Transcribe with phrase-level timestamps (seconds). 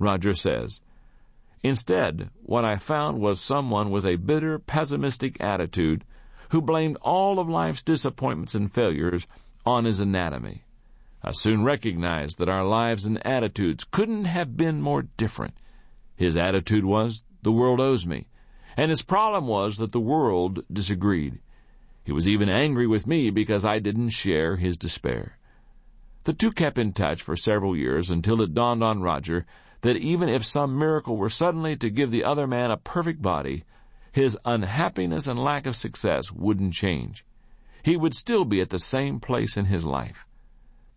[0.00, 0.80] Roger says.
[1.62, 6.04] Instead, what I found was someone with a bitter, pessimistic attitude
[6.48, 9.26] who blamed all of life's disappointments and failures
[9.64, 10.64] on his anatomy.
[11.22, 15.54] I soon recognized that our lives and attitudes couldn't have been more different.
[16.16, 18.26] His attitude was, the world owes me,
[18.78, 21.40] and his problem was that the world disagreed.
[22.04, 25.38] He was even angry with me because I didn't share his despair.
[26.24, 29.46] The two kept in touch for several years until it dawned on Roger
[29.82, 33.64] that even if some miracle were suddenly to give the other man a perfect body,
[34.12, 37.24] his unhappiness and lack of success wouldn't change.
[37.82, 40.26] He would still be at the same place in his life.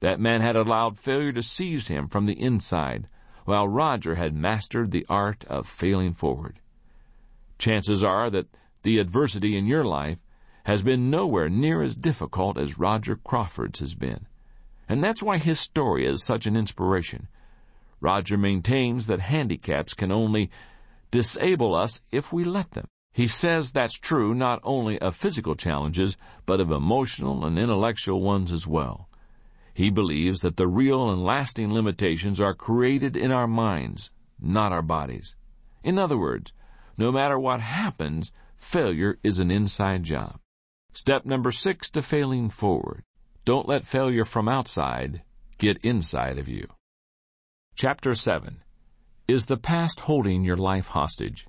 [0.02, 3.08] That man had allowed failure to seize him from the inside,
[3.46, 6.60] while Roger had mastered the art of failing forward.
[7.58, 8.48] Chances are that
[8.82, 10.18] the adversity in your life
[10.66, 14.26] has been nowhere near as difficult as Roger Crawford's has been.
[14.90, 17.27] And that's why his story is such an inspiration.
[18.03, 20.52] Roger maintains that handicaps can only
[21.09, 22.85] disable us if we let them.
[23.13, 28.51] He says that's true not only of physical challenges, but of emotional and intellectual ones
[28.51, 29.07] as well.
[29.73, 34.82] He believes that the real and lasting limitations are created in our minds, not our
[34.82, 35.38] bodies.
[35.82, 36.51] In other words,
[36.98, 40.40] no matter what happens, failure is an inside job.
[40.91, 43.04] Step number six to failing forward.
[43.45, 45.21] Don't let failure from outside
[45.57, 46.67] get inside of you.
[47.76, 48.57] Chapter 7
[49.27, 51.48] Is the past holding your life hostage?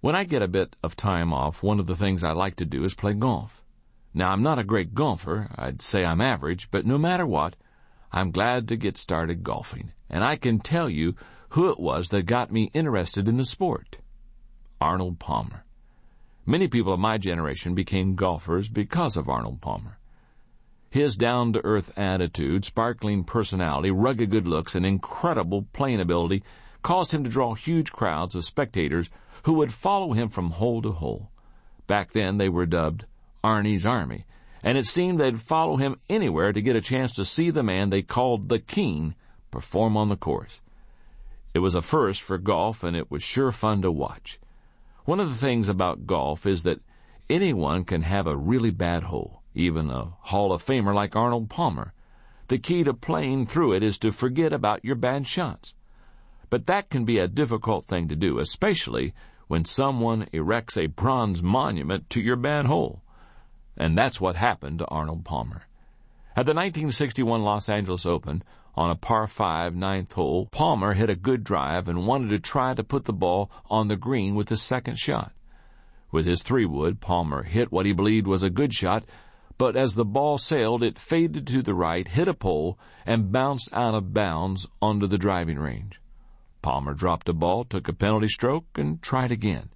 [0.00, 2.64] When I get a bit of time off, one of the things I like to
[2.64, 3.62] do is play golf.
[4.12, 7.54] Now, I'm not a great golfer, I'd say I'm average, but no matter what,
[8.10, 11.14] I'm glad to get started golfing, and I can tell you
[11.50, 13.98] who it was that got me interested in the sport.
[14.80, 15.64] Arnold Palmer.
[16.44, 19.98] Many people of my generation became golfers because of Arnold Palmer.
[20.92, 26.42] His down to earth attitude, sparkling personality, rugged good looks, and incredible playing ability
[26.82, 29.08] caused him to draw huge crowds of spectators
[29.44, 31.30] who would follow him from hole to hole.
[31.86, 33.06] Back then they were dubbed
[33.42, 34.26] Arnie's Army,
[34.62, 37.88] and it seemed they'd follow him anywhere to get a chance to see the man
[37.88, 39.14] they called the King
[39.50, 40.60] perform on the course.
[41.54, 44.38] It was a first for golf, and it was sure fun to watch.
[45.06, 46.82] One of the things about golf is that
[47.30, 51.92] anyone can have a really bad hole even a Hall of Famer like Arnold Palmer.
[52.48, 55.74] The key to playing through it is to forget about your bad shots.
[56.50, 59.14] But that can be a difficult thing to do, especially
[59.48, 63.02] when someone erects a bronze monument to your bad hole.
[63.76, 65.62] And that's what happened to Arnold Palmer.
[66.34, 68.42] At the 1961 Los Angeles Open,
[68.74, 72.72] on a par 5 ninth hole, Palmer hit a good drive and wanted to try
[72.72, 75.32] to put the ball on the green with his second shot.
[76.10, 79.04] With his three wood, Palmer hit what he believed was a good shot,
[79.58, 83.68] but as the ball sailed, it faded to the right, hit a pole, and bounced
[83.72, 86.00] out of bounds onto the driving range.
[86.62, 89.70] Palmer dropped a ball, took a penalty stroke, and tried again.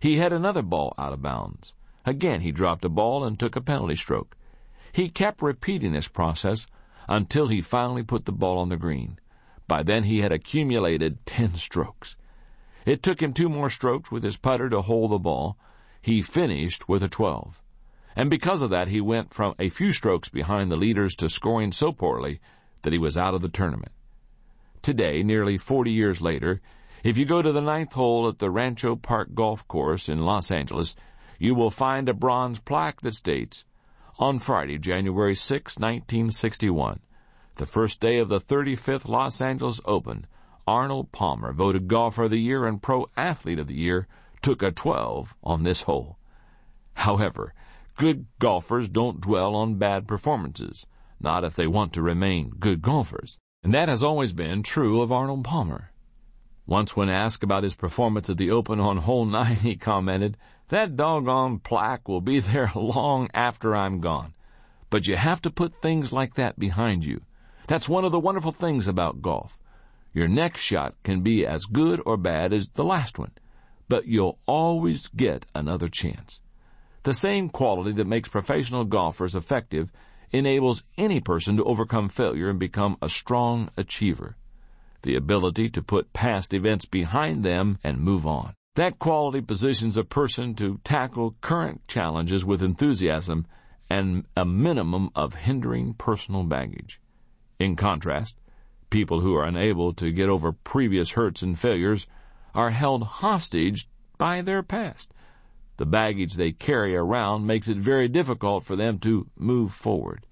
[0.00, 1.74] He had another ball out of bounds.
[2.06, 4.36] Again he dropped a ball and took a penalty stroke.
[4.92, 6.66] He kept repeating this process
[7.08, 9.18] until he finally put the ball on the green.
[9.66, 12.16] By then he had accumulated ten strokes.
[12.86, 15.58] It took him two more strokes with his putter to hold the ball.
[16.00, 17.60] He finished with a twelve
[18.18, 21.70] and because of that he went from a few strokes behind the leaders to scoring
[21.70, 22.40] so poorly
[22.82, 23.92] that he was out of the tournament.
[24.82, 26.60] Today, nearly 40 years later,
[27.04, 30.50] if you go to the ninth hole at the Rancho Park Golf Course in Los
[30.50, 30.96] Angeles,
[31.38, 33.64] you will find a bronze plaque that states,
[34.18, 36.98] On Friday, January 6, 1961,
[37.54, 40.26] the first day of the 35th Los Angeles Open,
[40.66, 44.08] Arnold Palmer, voted Golfer of the Year and Pro Athlete of the Year,
[44.42, 46.18] took a 12 on this hole.
[46.94, 47.54] However,
[47.98, 50.86] Good golfers don't dwell on bad performances,
[51.18, 53.38] not if they want to remain good golfers.
[53.64, 55.90] And that has always been true of Arnold Palmer.
[56.64, 60.36] Once when asked about his performance at the Open on hole 9, he commented,
[60.68, 64.32] That doggone plaque will be there long after I'm gone.
[64.90, 67.22] But you have to put things like that behind you.
[67.66, 69.58] That's one of the wonderful things about golf.
[70.12, 73.32] Your next shot can be as good or bad as the last one,
[73.88, 76.40] but you'll always get another chance.
[77.08, 79.90] The same quality that makes professional golfers effective
[80.30, 84.36] enables any person to overcome failure and become a strong achiever.
[85.00, 88.52] The ability to put past events behind them and move on.
[88.74, 93.46] That quality positions a person to tackle current challenges with enthusiasm
[93.88, 97.00] and a minimum of hindering personal baggage.
[97.58, 98.38] In contrast,
[98.90, 102.06] people who are unable to get over previous hurts and failures
[102.54, 103.88] are held hostage
[104.18, 105.14] by their past
[105.78, 110.26] the baggage they carry around makes it very difficult for them to move forward.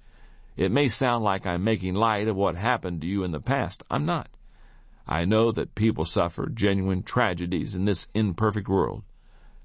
[0.56, 3.82] It may sound like I'm making light of what happened to you in the past.
[3.88, 4.28] I'm not.
[5.06, 9.04] I know that people suffer genuine tragedies in this imperfect world.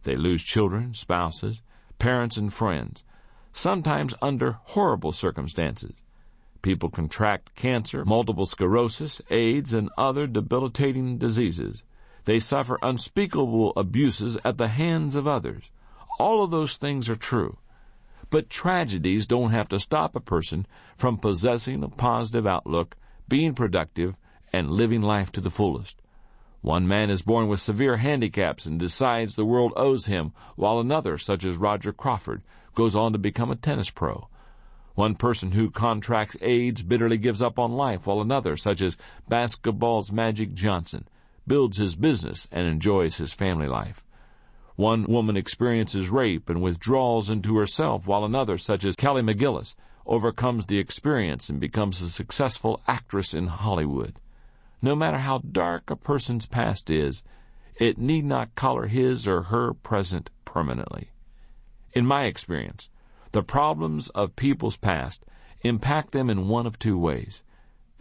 [0.03, 1.63] They lose children, spouses,
[1.97, 3.03] parents, and friends,
[3.51, 5.93] sometimes under horrible circumstances.
[6.61, 11.81] People contract cancer, multiple sclerosis, AIDS, and other debilitating diseases.
[12.31, 15.69] They suffer unspeakable abuses at the hands of others.
[16.17, 17.57] All of those things are true.
[18.29, 22.95] But tragedies don't have to stop a person from possessing a positive outlook,
[23.27, 24.15] being productive,
[24.53, 26.01] and living life to the fullest.
[26.61, 31.17] One man is born with severe handicaps and decides the world owes him, while another,
[31.17, 32.43] such as Roger Crawford,
[32.75, 34.29] goes on to become a tennis pro.
[34.95, 38.95] One person who contracts AIDS bitterly gives up on life, while another, such as
[39.27, 41.09] basketball's Magic Johnson,
[41.47, 44.03] builds his business and enjoys his family life.
[44.75, 50.65] One woman experiences rape and withdraws into herself, while another, such as Kelly McGillis, overcomes
[50.65, 54.15] the experience and becomes a successful actress in Hollywood.
[54.81, 57.23] No matter how dark a person's past is,
[57.79, 61.09] it need not color his or her present permanently.
[61.93, 62.89] In my experience,
[63.31, 65.23] the problems of people's past
[65.61, 67.43] impact them in one of two ways.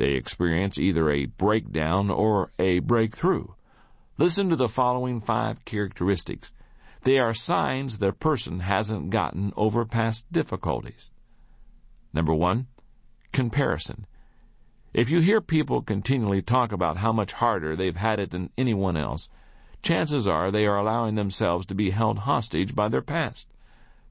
[0.00, 3.48] They experience either a breakdown or a breakthrough.
[4.16, 6.54] Listen to the following five characteristics.
[7.02, 11.10] They are signs a person hasn't gotten over past difficulties.
[12.14, 12.68] Number one,
[13.30, 14.06] comparison.
[14.94, 18.96] If you hear people continually talk about how much harder they've had it than anyone
[18.96, 19.28] else,
[19.82, 23.52] chances are they are allowing themselves to be held hostage by their past.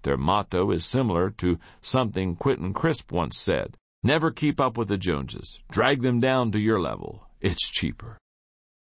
[0.03, 3.75] Their motto is similar to something Quentin Crisp once said.
[4.03, 5.59] Never keep up with the Joneses.
[5.71, 7.27] Drag them down to your level.
[7.41, 8.17] It's cheaper.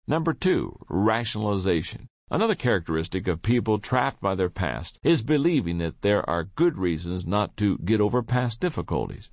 [0.06, 2.06] Number two, rationalization.
[2.30, 7.26] Another characteristic of people trapped by their past is believing that there are good reasons
[7.26, 9.28] not to get over past difficulties.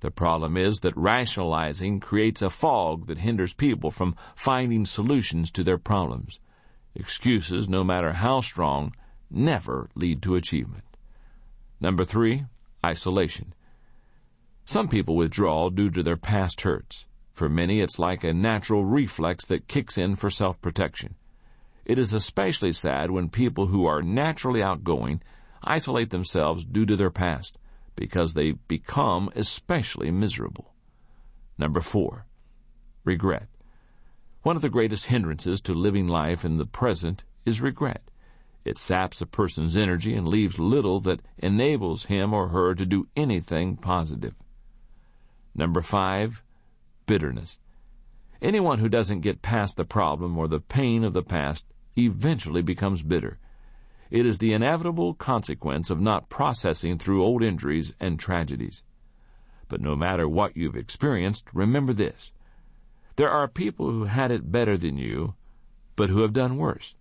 [0.00, 5.62] The problem is that rationalizing creates a fog that hinders people from finding solutions to
[5.62, 6.40] their problems.
[6.94, 8.94] Excuses, no matter how strong,
[9.30, 10.84] never lead to achievement.
[11.78, 12.46] Number three,
[12.84, 13.52] isolation.
[14.66, 17.06] Some people withdraw due to their past hurts.
[17.32, 21.16] For many, it's like a natural reflex that kicks in for self protection.
[21.84, 25.20] It is especially sad when people who are naturally outgoing
[25.62, 27.58] isolate themselves due to their past,
[27.94, 30.72] because they become especially miserable.
[31.58, 32.26] Number four,
[33.04, 33.48] regret.
[34.42, 38.10] One of the greatest hindrances to living life in the present is regret.
[38.64, 43.08] It saps a person's energy and leaves little that enables him or her to do
[43.14, 44.34] anything positive.
[45.54, 46.42] Number five,
[47.06, 47.58] bitterness.
[48.42, 51.66] Anyone who doesn't get past the problem or the pain of the past
[51.96, 53.38] eventually becomes bitter.
[54.10, 58.82] It is the inevitable consequence of not processing through old injuries and tragedies.
[59.68, 62.32] But no matter what you've experienced, remember this.
[63.16, 65.34] There are people who had it better than you,
[65.96, 66.94] but who have done worse.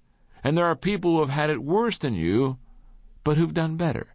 [0.44, 2.58] And there are people who have had it worse than you,
[3.24, 4.13] but who've done better.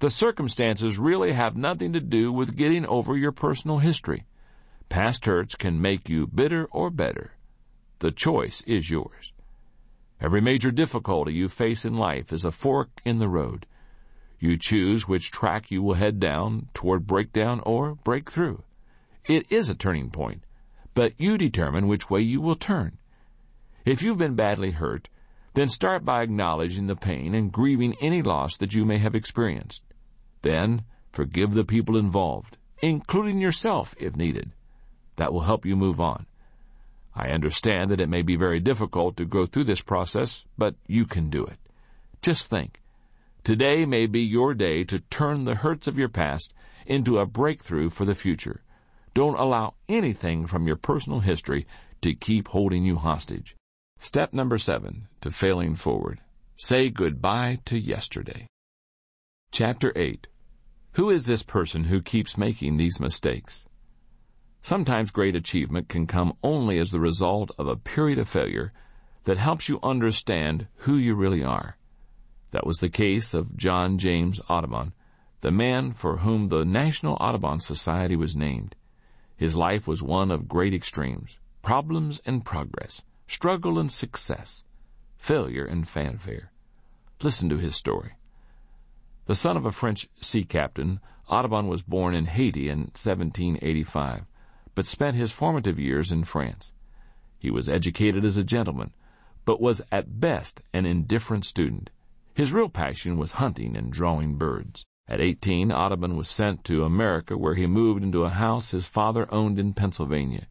[0.00, 4.26] The circumstances really have nothing to do with getting over your personal history.
[4.88, 7.32] Past hurts can make you bitter or better.
[7.98, 9.32] The choice is yours.
[10.20, 13.66] Every major difficulty you face in life is a fork in the road.
[14.38, 18.58] You choose which track you will head down toward breakdown or breakthrough.
[19.24, 20.44] It is a turning point,
[20.94, 22.98] but you determine which way you will turn.
[23.84, 25.08] If you've been badly hurt,
[25.54, 29.82] then start by acknowledging the pain and grieving any loss that you may have experienced.
[30.42, 34.52] Then forgive the people involved, including yourself if needed.
[35.16, 36.26] That will help you move on.
[37.14, 41.04] I understand that it may be very difficult to go through this process, but you
[41.04, 41.58] can do it.
[42.22, 42.80] Just think.
[43.42, 46.52] Today may be your day to turn the hurts of your past
[46.86, 48.62] into a breakthrough for the future.
[49.14, 51.66] Don't allow anything from your personal history
[52.02, 53.56] to keep holding you hostage.
[53.98, 56.20] Step number seven to failing forward.
[56.56, 58.46] Say goodbye to yesterday.
[59.50, 60.26] Chapter 8
[60.92, 63.66] Who is this person who keeps making these mistakes?
[64.62, 68.72] Sometimes great achievement can come only as the result of a period of failure
[69.24, 71.76] that helps you understand who you really are.
[72.50, 74.92] That was the case of John James Audubon,
[75.40, 78.76] the man for whom the National Audubon Society was named.
[79.36, 84.62] His life was one of great extremes, problems and progress struggle and success,
[85.16, 86.50] failure and fanfare.
[87.22, 88.12] Listen to his story.
[89.28, 94.24] The son of a French sea captain, Audubon was born in Haiti in 1785,
[94.74, 96.72] but spent his formative years in France.
[97.38, 98.94] He was educated as a gentleman,
[99.44, 101.90] but was at best an indifferent student.
[102.32, 104.86] His real passion was hunting and drawing birds.
[105.06, 109.30] At 18, Audubon was sent to America where he moved into a house his father
[109.30, 110.46] owned in Pennsylvania.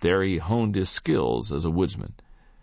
[0.00, 2.14] There he honed his skills as a woodsman.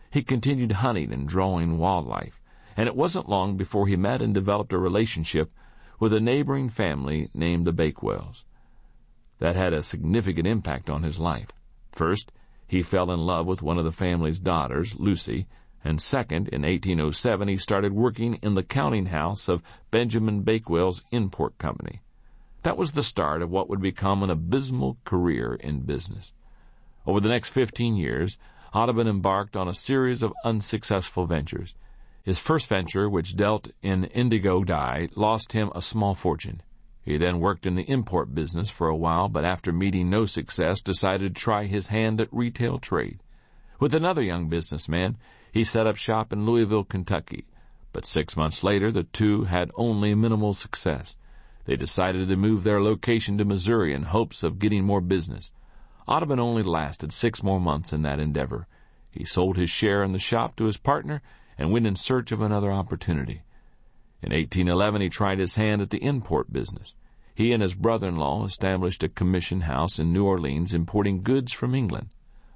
[0.10, 2.42] He continued hunting and drawing wildlife,
[2.76, 5.52] and it wasn't long before he met and developed a relationship
[6.00, 8.44] with a neighboring family named the Bakewells.
[9.40, 11.50] That had a significant impact on his life.
[11.92, 12.32] First,
[12.68, 15.48] he fell in love with one of the family's daughters, Lucy,
[15.84, 19.62] and second, in 1807, he started working in the counting house of
[19.92, 22.02] Benjamin Bakewell's Import Company.
[22.62, 26.32] That was the start of what would become an abysmal career in business.
[27.06, 28.38] Over the next 15 years,
[28.74, 31.76] Audubon embarked on a series of unsuccessful ventures.
[32.24, 36.62] His first venture, which dealt in indigo dye, lost him a small fortune.
[37.02, 40.82] He then worked in the import business for a while, but after meeting no success,
[40.82, 43.20] decided to try his hand at retail trade.
[43.78, 45.18] With another young businessman,
[45.52, 47.46] he set up shop in Louisville, Kentucky.
[47.92, 51.18] But six months later, the two had only minimal success.
[51.66, 55.52] They decided to move their location to Missouri in hopes of getting more business.
[56.08, 58.66] Audubon only lasted six more months in that endeavor.
[59.12, 61.22] He sold his share in the shop to his partner
[61.58, 63.44] and went in search of another opportunity.
[64.22, 66.96] In 1811, he tried his hand at the import business.
[67.36, 72.10] He and his brother-in-law established a commission house in New Orleans importing goods from England.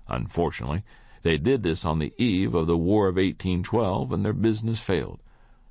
[0.07, 0.83] Unfortunately,
[1.23, 5.19] they did this on the eve of the War of 1812 and their business failed.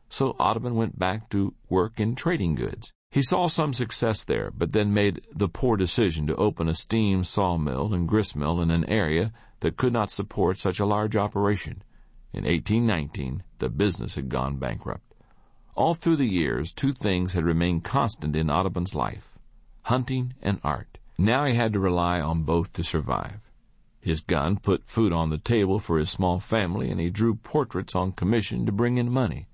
[0.09, 2.93] So Audubon went back to work in trading goods.
[3.11, 7.25] He saw some success there, but then made the poor decision to open a steam
[7.25, 11.83] sawmill and gristmill in an area that could not support such a large operation.
[12.37, 15.15] In 1819, the business had gone bankrupt.
[15.75, 19.37] All through the years, two things had remained constant in Audubon's life
[19.85, 20.99] hunting and art.
[21.17, 23.41] Now he had to rely on both to survive.
[24.01, 27.95] His gun put food on the table for his small family, and he drew portraits
[27.95, 29.47] on commission to bring in money.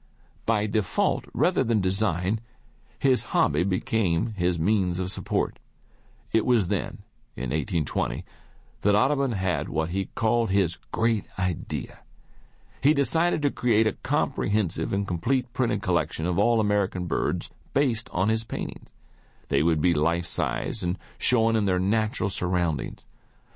[0.46, 2.40] By default, rather than design,
[2.98, 5.58] his hobby became his means of support.
[6.32, 7.02] It was then,
[7.36, 8.24] in 1820,
[8.80, 12.00] that Audubon had what he called his great idea.
[12.82, 18.10] He decided to create a comprehensive and complete printed collection of all American birds based
[18.12, 18.88] on his paintings.
[19.46, 23.06] They would be life size and shown in their natural surroundings.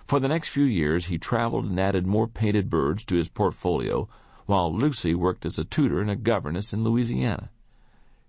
[0.07, 4.09] For the next few years, he traveled and added more painted birds to his portfolio,
[4.45, 7.51] while Lucy worked as a tutor and a governess in Louisiana.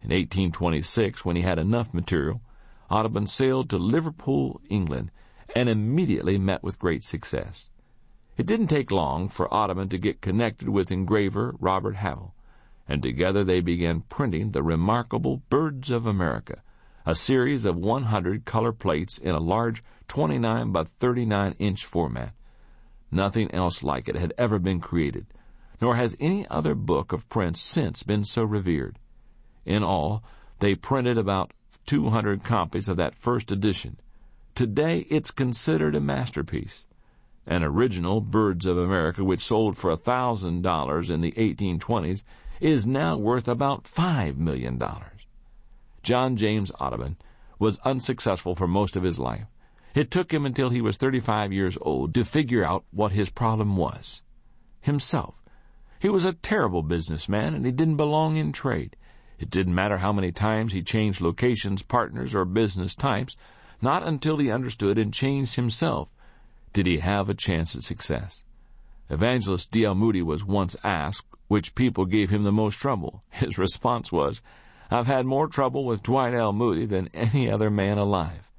[0.02, 2.42] In 1826, when he had enough material,
[2.90, 5.12] Audubon sailed to Liverpool, England,
[5.56, 7.70] and immediately met with great success.
[8.38, 12.36] It didn't take long for Audubon to get connected with engraver Robert Havell,
[12.88, 16.62] and together they began printing the remarkable Birds of America,
[17.04, 22.36] a series of 100 color plates in a large 29 by 39 inch format.
[23.10, 25.26] Nothing else like it had ever been created,
[25.82, 29.00] nor has any other book of prints since been so revered.
[29.66, 30.24] In all,
[30.60, 31.54] they printed about
[31.88, 34.00] 200 copies of that first edition.
[34.54, 36.86] Today, it's considered a masterpiece.
[37.50, 42.24] An original Birds of America, which sold for $1,000 in the 1820s,
[42.60, 44.78] is now worth about $5 million.
[46.04, 47.16] John James Audubon
[47.58, 49.46] was unsuccessful for most of his life.
[49.96, 53.78] It took him until he was 35 years old to figure out what his problem
[53.78, 54.24] was.
[54.82, 55.42] Himself.
[56.00, 58.98] He was a terrible businessman and he didn't belong in trade.
[59.40, 63.38] It didn't matter how many times he changed locations, partners, or business types,
[63.82, 66.10] not until he understood and changed himself
[66.78, 68.44] did he have a chance at success.
[69.10, 69.96] Evangelist D.L.
[69.96, 73.24] Moody was once asked which people gave him the most trouble.
[73.32, 74.44] His response was,
[74.92, 76.54] I've had more trouble with Dwight L.
[76.54, 78.52] Moody than any other man alive.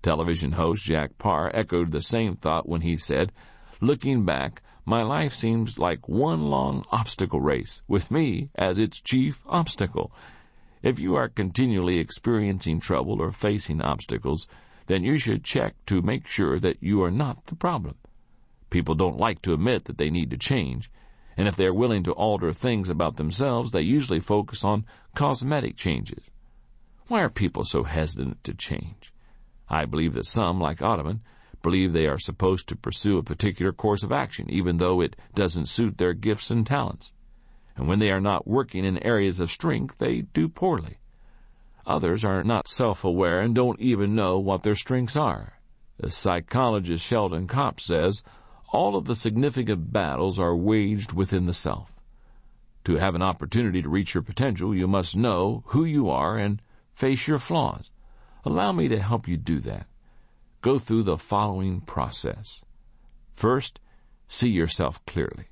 [0.00, 3.30] Television host Jack Paar echoed the same thought when he said,
[3.82, 9.42] Looking back, my life seems like one long obstacle race, with me as its chief
[9.46, 10.10] obstacle.
[10.82, 14.48] If you are continually experiencing trouble or facing obstacles,
[14.90, 17.94] then you should check to make sure that you are not the problem.
[18.70, 20.90] People don't like to admit that they need to change,
[21.36, 25.76] and if they are willing to alter things about themselves, they usually focus on cosmetic
[25.76, 26.24] changes.
[27.08, 29.12] Why are people so hesitant to change?
[29.68, 31.22] I believe that some, like Audubon,
[31.62, 35.68] believe they are supposed to pursue a particular course of action, even though it doesn't
[35.68, 37.12] suit their gifts and talents.
[37.76, 40.99] And when they are not working in areas of strength, they do poorly.
[41.86, 45.54] Others are not self aware and don't even know what their strengths are.
[46.02, 48.22] As psychologist Sheldon Kopp says,
[48.72, 51.92] all of the significant battles are waged within the self.
[52.84, 56.62] To have an opportunity to reach your potential, you must know who you are and
[56.94, 57.90] face your flaws.
[58.44, 59.86] Allow me to help you do that
[60.60, 62.60] go through the following process.
[63.34, 63.80] First,
[64.28, 65.48] see yourself clearly.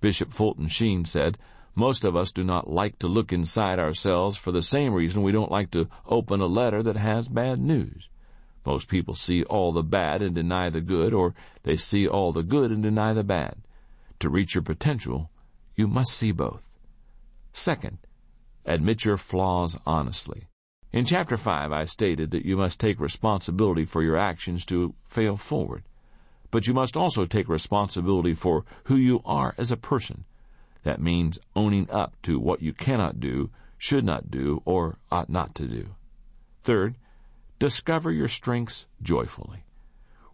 [0.00, 1.38] Bishop Fulton Sheen said,
[1.76, 5.32] Most of us do not like to look inside ourselves for the same reason we
[5.32, 8.08] don't like to open a letter that has bad news.
[8.64, 12.44] Most people see all the bad and deny the good, or they see all the
[12.44, 13.56] good and deny the bad.
[14.20, 15.30] To reach your potential,
[15.74, 16.62] you must see both.
[17.52, 17.98] Second,
[18.64, 20.46] admit your flaws honestly.
[20.92, 25.36] In chapter 5, I stated that you must take responsibility for your actions to fail
[25.36, 25.82] forward.
[26.52, 30.24] But you must also take responsibility for who you are as a person.
[30.84, 35.54] That means owning up to what you cannot do, should not do, or ought not
[35.56, 35.96] to do.
[36.62, 36.96] Third,
[37.58, 39.64] discover your strengths joyfully.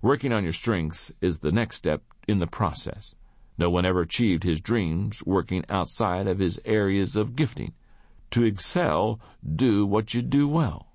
[0.03, 3.15] Working on your strengths is the next step in the process.
[3.59, 7.75] No one ever achieved his dreams working outside of his areas of gifting.
[8.31, 10.87] To excel, do what you do well.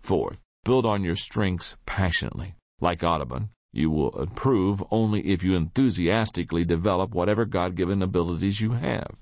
[0.00, 2.54] Fourth, build on your strengths passionately.
[2.80, 8.72] Like Audubon, you will improve only if you enthusiastically develop whatever God given abilities you
[8.72, 9.14] have.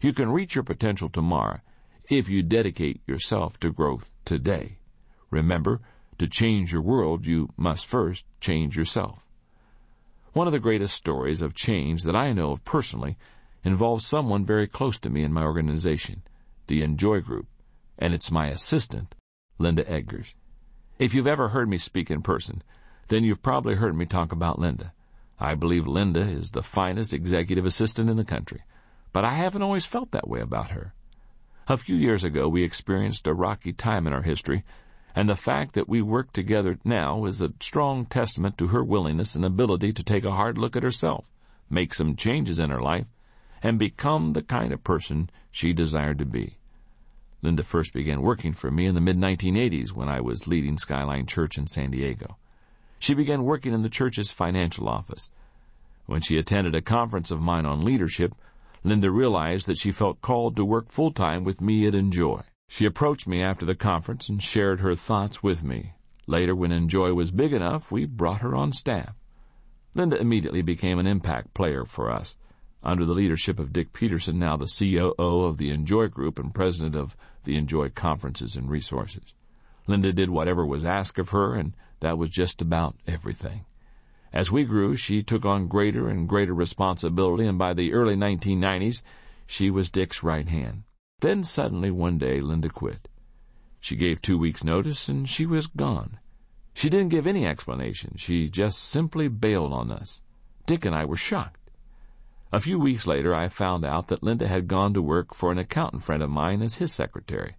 [0.00, 1.60] You can reach your potential tomorrow
[2.08, 4.78] if you dedicate yourself to growth today.
[5.30, 5.80] Remember,
[6.18, 9.24] to change your world, you must first change yourself.
[10.32, 13.16] One of the greatest stories of change that I know of personally
[13.64, 16.22] involves someone very close to me in my organization
[16.66, 17.48] the INJOY Group,
[17.98, 19.16] and it's my assistant,
[19.58, 20.34] Linda Eggers.
[21.00, 22.62] If you've ever heard me speak in person,
[23.10, 24.92] then you've probably heard me talk about Linda.
[25.38, 28.62] I believe Linda is the finest executive assistant in the country,
[29.12, 30.94] but I haven't always felt that way about her.
[31.66, 34.64] A few years ago, we experienced a rocky time in our history,
[35.14, 39.34] and the fact that we work together now is a strong testament to her willingness
[39.34, 41.24] and ability to take a hard look at herself,
[41.68, 43.06] make some changes in her life,
[43.60, 46.58] and become the kind of person she desired to be.
[47.42, 51.26] Linda first began working for me in the mid 1980s when I was leading Skyline
[51.26, 52.36] Church in San Diego.
[53.00, 55.30] She began working in the church's financial office.
[56.04, 58.34] When she attended a conference of mine on leadership,
[58.84, 62.42] Linda realized that she felt called to work full time with me at INJOY.
[62.68, 65.94] She approached me after the conference and shared her thoughts with me.
[66.26, 69.16] Later, when INJOY was big enough, we brought her on staff.
[69.94, 72.36] Linda immediately became an impact player for us
[72.82, 76.94] under the leadership of Dick Peterson, now the COO of the INJOY Group and president
[76.94, 79.34] of the INJOY Conferences and Resources.
[79.86, 83.64] Linda did whatever was asked of her, and that was just about everything.
[84.32, 89.02] As we grew, she took on greater and greater responsibility, and by the early 1990s,
[89.46, 90.84] she was Dick's right hand.
[91.20, 93.08] Then suddenly one day, Linda quit.
[93.80, 96.18] She gave two weeks' notice, and she was gone.
[96.74, 98.14] She didn't give any explanation.
[98.16, 100.22] She just simply bailed on us.
[100.66, 101.70] Dick and I were shocked.
[102.52, 105.58] A few weeks later, I found out that Linda had gone to work for an
[105.58, 107.56] accountant friend of mine as his secretary.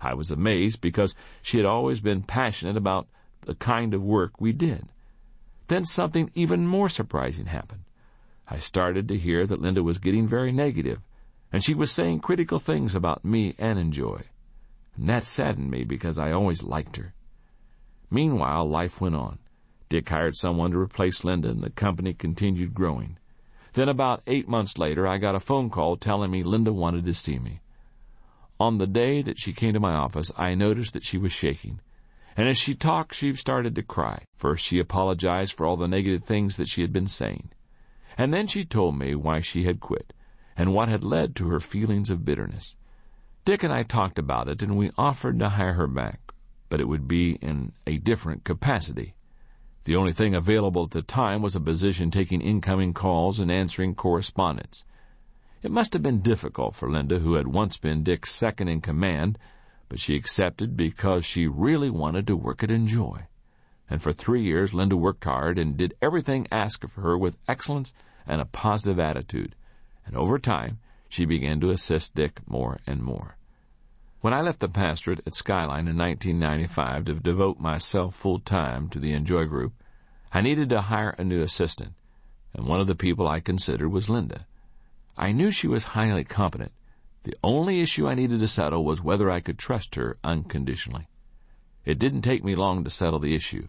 [0.00, 3.08] I was amazed because she had always been passionate about
[3.42, 4.88] the kind of work we did.
[5.68, 7.84] Then something even more surprising happened.
[8.48, 11.00] I started to hear that Linda was getting very negative,
[11.52, 14.24] and she was saying critical things about me and INJOY.
[14.96, 17.14] And that saddened me because I always liked her.
[18.10, 19.38] Meanwhile, life went on.
[19.88, 23.16] Dick hired someone to replace Linda, and the company continued growing.
[23.74, 27.14] Then about eight months later, I got a phone call telling me Linda wanted to
[27.14, 27.60] see me.
[28.60, 31.80] On the day that she came to my office, I noticed that she was shaking.
[32.36, 34.24] And as she talked, she started to cry.
[34.36, 37.50] First, she apologized for all the negative things that she had been saying.
[38.16, 40.12] And then she told me why she had quit
[40.56, 42.76] and what had led to her feelings of bitterness.
[43.44, 46.32] Dick and I talked about it, and we offered to hire her back,
[46.68, 49.14] but it would be in a different capacity.
[49.84, 53.94] The only thing available at the time was a position taking incoming calls and answering
[53.94, 54.84] correspondence.
[55.62, 59.38] It must have been difficult for Linda, who had once been Dick's second in command,
[59.92, 63.26] but she accepted because she really wanted to work at INJOY.
[63.90, 67.92] And for three years, Linda worked hard and did everything asked of her with excellence
[68.26, 69.54] and a positive attitude.
[70.06, 70.78] And over time,
[71.10, 73.36] she began to assist Dick more and more.
[74.22, 78.98] When I left the pastorate at Skyline in 1995 to devote myself full time to
[78.98, 79.74] the INJOY Group,
[80.32, 81.92] I needed to hire a new assistant,
[82.54, 84.46] and one of the people I considered was Linda.
[85.18, 86.72] I knew she was highly competent.
[87.24, 91.08] The only issue I needed to settle was whether I could trust her unconditionally.
[91.84, 93.68] It didn't take me long to settle the issue.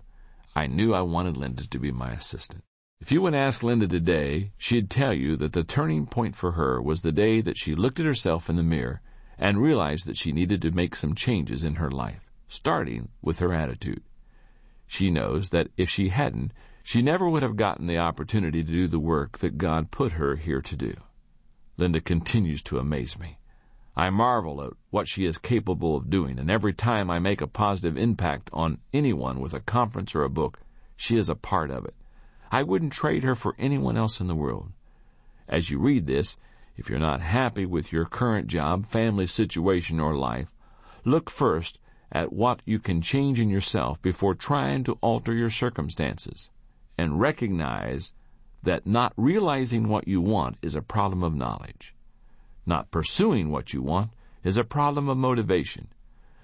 [0.56, 2.64] I knew I wanted Linda to be my assistant.
[3.00, 6.82] If you would ask Linda today, she'd tell you that the turning point for her
[6.82, 9.02] was the day that she looked at herself in the mirror
[9.38, 13.54] and realized that she needed to make some changes in her life, starting with her
[13.54, 14.02] attitude.
[14.88, 18.88] She knows that if she hadn't, she never would have gotten the opportunity to do
[18.88, 20.96] the work that God put her here to do.
[21.78, 23.38] Linda continues to amaze me.
[23.96, 27.48] I marvel at what she is capable of doing, and every time I make a
[27.48, 30.60] positive impact on anyone with a conference or a book,
[30.96, 31.94] she is a part of it.
[32.52, 34.72] I wouldn't trade her for anyone else in the world.
[35.48, 36.38] As you read this,
[36.76, 40.48] if you're not happy with your current job, family situation, or life,
[41.06, 41.78] look first
[42.12, 46.50] at what you can change in yourself before trying to alter your circumstances,
[46.98, 48.14] and recognize
[48.64, 51.93] that not realizing what you want is a problem of knowledge.
[52.66, 54.12] Not pursuing what you want
[54.44, 55.88] is a problem of motivation.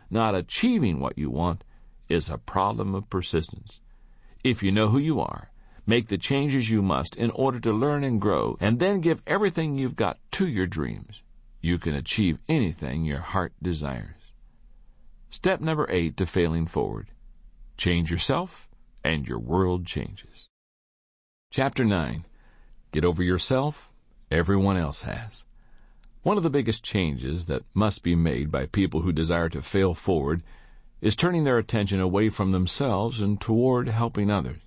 [0.10, 1.64] Not achieving what you want
[2.08, 3.82] is a problem of persistence.
[4.44, 5.52] If you know who you are,
[5.86, 9.78] make the changes you must in order to learn and grow, and then give everything
[9.78, 11.24] you've got to your dreams.
[11.62, 14.34] You can achieve anything your heart desires.
[15.30, 17.12] Step number eight to failing forward.
[17.78, 18.68] Change yourself,
[19.04, 20.50] and your world changes.
[21.52, 22.26] Chapter 9.
[22.92, 23.90] Get over yourself,
[24.32, 25.46] everyone else has.
[26.22, 29.94] One of the biggest changes that must be made by people who desire to fail
[29.94, 30.44] forward
[31.00, 34.62] is turning their attention away from themselves and toward helping others.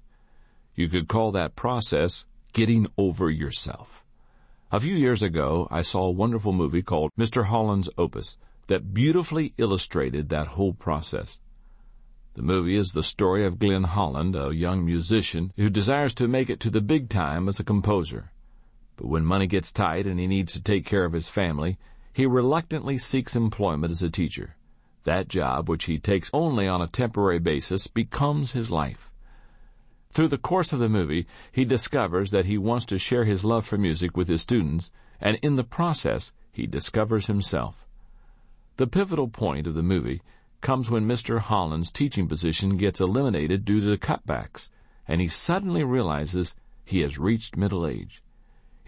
[0.74, 4.02] You could call that process getting over yourself.
[4.70, 7.44] A few years ago, I saw a wonderful movie called Mr.
[7.44, 8.38] Holland's Opus
[8.68, 11.38] that beautifully illustrated that whole process.
[12.32, 16.48] The movie is the story of Glenn Holland, a young musician who desires to make
[16.48, 18.32] it to the big time as a composer.
[19.02, 21.76] But when money gets tight and he needs to take care of his family,
[22.12, 24.54] he reluctantly seeks employment as a teacher.
[25.02, 29.10] That job, which he takes only on a temporary basis, becomes his life.
[30.12, 33.66] Through the course of the movie, he discovers that he wants to share his love
[33.66, 37.84] for music with his students, and in the process, he discovers himself.
[38.76, 40.22] The pivotal point of the movie
[40.60, 41.40] comes when Mr.
[41.40, 44.68] Holland's teaching position gets eliminated due to cutbacks,
[45.08, 48.21] and he suddenly realizes he has reached middle age.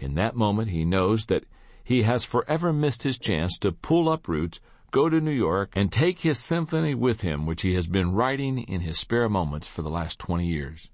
[0.05, 1.45] In that moment, he knows that
[1.83, 4.59] he has forever missed his chance to pull up roots
[4.91, 8.59] go to New York and take his symphony with him, which he has been writing
[8.59, 10.91] in his spare moments for the last 20 years.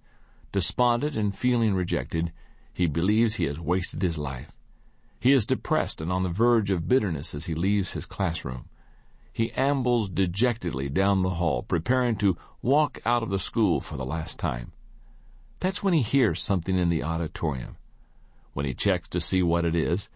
[0.53, 2.31] Despondent and feeling rejected,
[2.73, 4.53] he believes he has wasted his life.
[5.19, 8.69] He is depressed and on the verge of bitterness as he leaves his classroom.
[9.33, 14.05] He ambles dejectedly down the hall, preparing to walk out of the school for the
[14.05, 14.71] last time.
[15.59, 17.75] That's when he hears something in the auditorium.
[18.53, 20.09] When he checks to see what it is,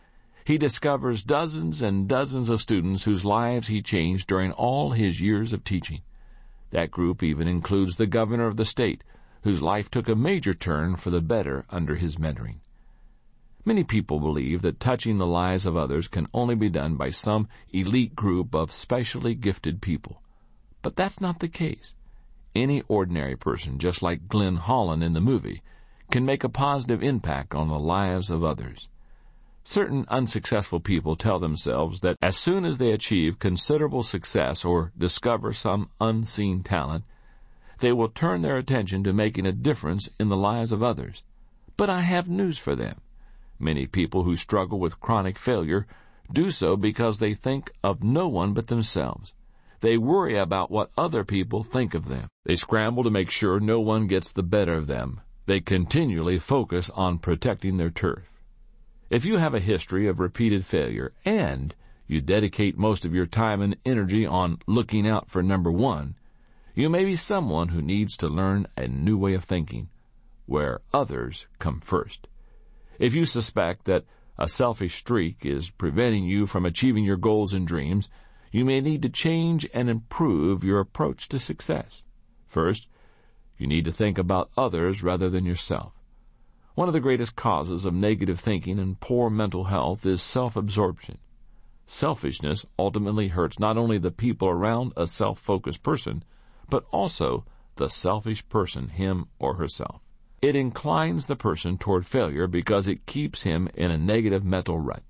[0.45, 5.53] he discovers dozens and dozens of students whose lives he changed during all his years
[5.53, 6.01] of teaching.
[6.69, 9.03] That group even includes the governor of the state,
[9.43, 12.59] whose life took a major turn for the better under his mentoring.
[13.63, 17.47] Many people believe that touching the lives of others can only be done by some
[17.71, 20.21] elite group of specially gifted people.
[20.83, 21.95] But that's not the case.
[22.53, 25.63] Any ordinary person, just like Glenn Holland in the movie,
[26.11, 28.89] can make a positive impact on the lives of others.
[29.63, 35.53] Certain unsuccessful people tell themselves that as soon as they achieve considerable success or discover
[35.53, 37.03] some unseen talent,
[37.79, 41.23] they will turn their attention to making a difference in the lives of others.
[41.77, 43.01] But I have news for them.
[43.59, 45.87] Many people who struggle with chronic failure
[46.31, 49.33] do so because they think of no one but themselves.
[49.81, 52.29] They worry about what other people think of them.
[52.45, 55.21] They scramble to make sure no one gets the better of them.
[55.45, 58.41] They continually focus on protecting their turf.
[59.09, 61.75] If you have a history of repeated failure and
[62.07, 66.15] you dedicate most of your time and energy on looking out for number one,
[66.73, 69.89] you may be someone who needs to learn a new way of thinking,
[70.45, 72.27] where others come first.
[72.99, 74.05] If you suspect that
[74.37, 78.09] a selfish streak is preventing you from achieving your goals and dreams,
[78.51, 82.03] you may need to change and improve your approach to success.
[82.47, 82.87] First,
[83.57, 85.93] you need to think about others rather than yourself.
[86.75, 91.19] One of the greatest causes of negative thinking and poor mental health is self-absorption.
[91.87, 96.23] Selfishness ultimately hurts not only the people around a self-focused person,
[96.69, 100.01] but also the selfish person, him or herself.
[100.41, 105.03] It inclines the person toward failure because it keeps him in a negative mental rut.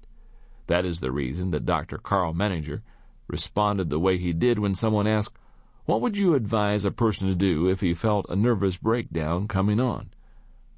[0.67, 1.97] That is the reason that Dr.
[1.97, 2.81] Karl Menninger
[3.27, 5.37] responded the way he did when someone asked,
[5.85, 9.79] What would you advise a person to do if he felt a nervous breakdown coming
[9.79, 10.09] on?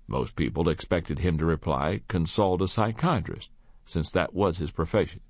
[0.06, 3.50] Most people expected him to reply, consult a psychiatrist,
[3.86, 5.22] since that was his profession.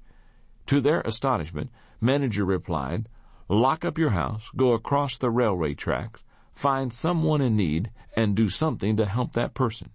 [0.68, 1.70] To their astonishment,
[2.02, 3.08] Menninger replied,
[3.48, 6.24] lock up your house, go across the railway tracks,
[6.56, 9.92] find someone in need, and do something to help that person.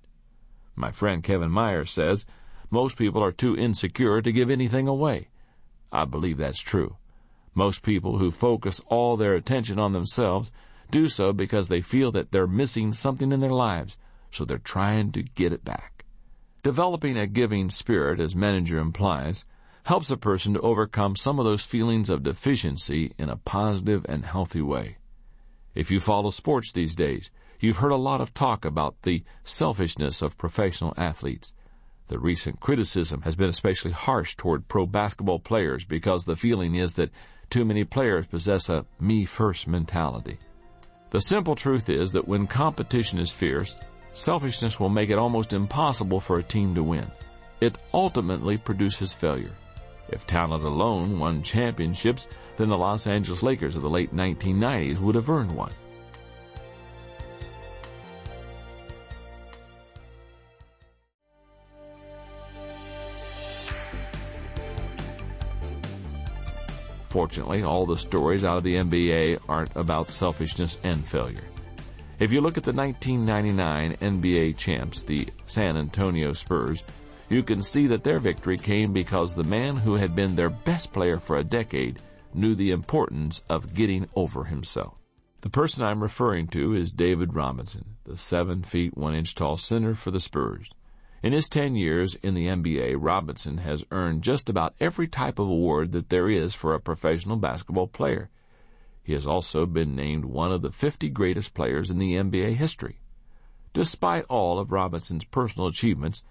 [0.76, 2.24] My friend Kevin Myers says,
[2.70, 5.28] most people are too insecure to give anything away.
[5.90, 6.96] I believe that's true.
[7.54, 10.50] Most people who focus all their attention on themselves
[10.90, 13.96] do so because they feel that they're missing something in their lives
[14.30, 16.04] so they're trying to get it back.
[16.62, 19.44] Developing a giving spirit, as Menninger implies,
[19.84, 24.24] helps a person to overcome some of those feelings of deficiency in a positive and
[24.24, 24.96] healthy way.
[25.74, 30.22] If you follow sports these days, you've heard a lot of talk about the selfishness
[30.22, 31.52] of professional athletes.
[32.06, 36.94] The recent criticism has been especially harsh toward pro basketball players because the feeling is
[36.94, 37.10] that
[37.52, 40.38] too many players possess a me first mentality.
[41.10, 43.76] The simple truth is that when competition is fierce,
[44.12, 47.06] selfishness will make it almost impossible for a team to win.
[47.60, 49.52] It ultimately produces failure.
[50.08, 55.14] If talent alone won championships, then the Los Angeles Lakers of the late 1990s would
[55.14, 55.72] have earned one.
[67.12, 71.44] Fortunately, all the stories out of the NBA aren't about selfishness and failure.
[72.18, 76.84] If you look at the 1999 NBA champs, the San Antonio Spurs,
[77.28, 80.90] you can see that their victory came because the man who had been their best
[80.90, 81.98] player for a decade
[82.32, 84.94] knew the importance of getting over himself.
[85.42, 89.94] The person I'm referring to is David Robinson, the seven feet one inch tall center
[89.94, 90.70] for the Spurs.
[91.22, 95.46] In his 10 years in the NBA, Robinson has earned just about every type of
[95.48, 98.28] award that there is for a professional basketball player.
[99.04, 102.98] He has also been named one of the 50 greatest players in the NBA history.
[103.72, 106.24] Despite all of Robinson's personal achievements,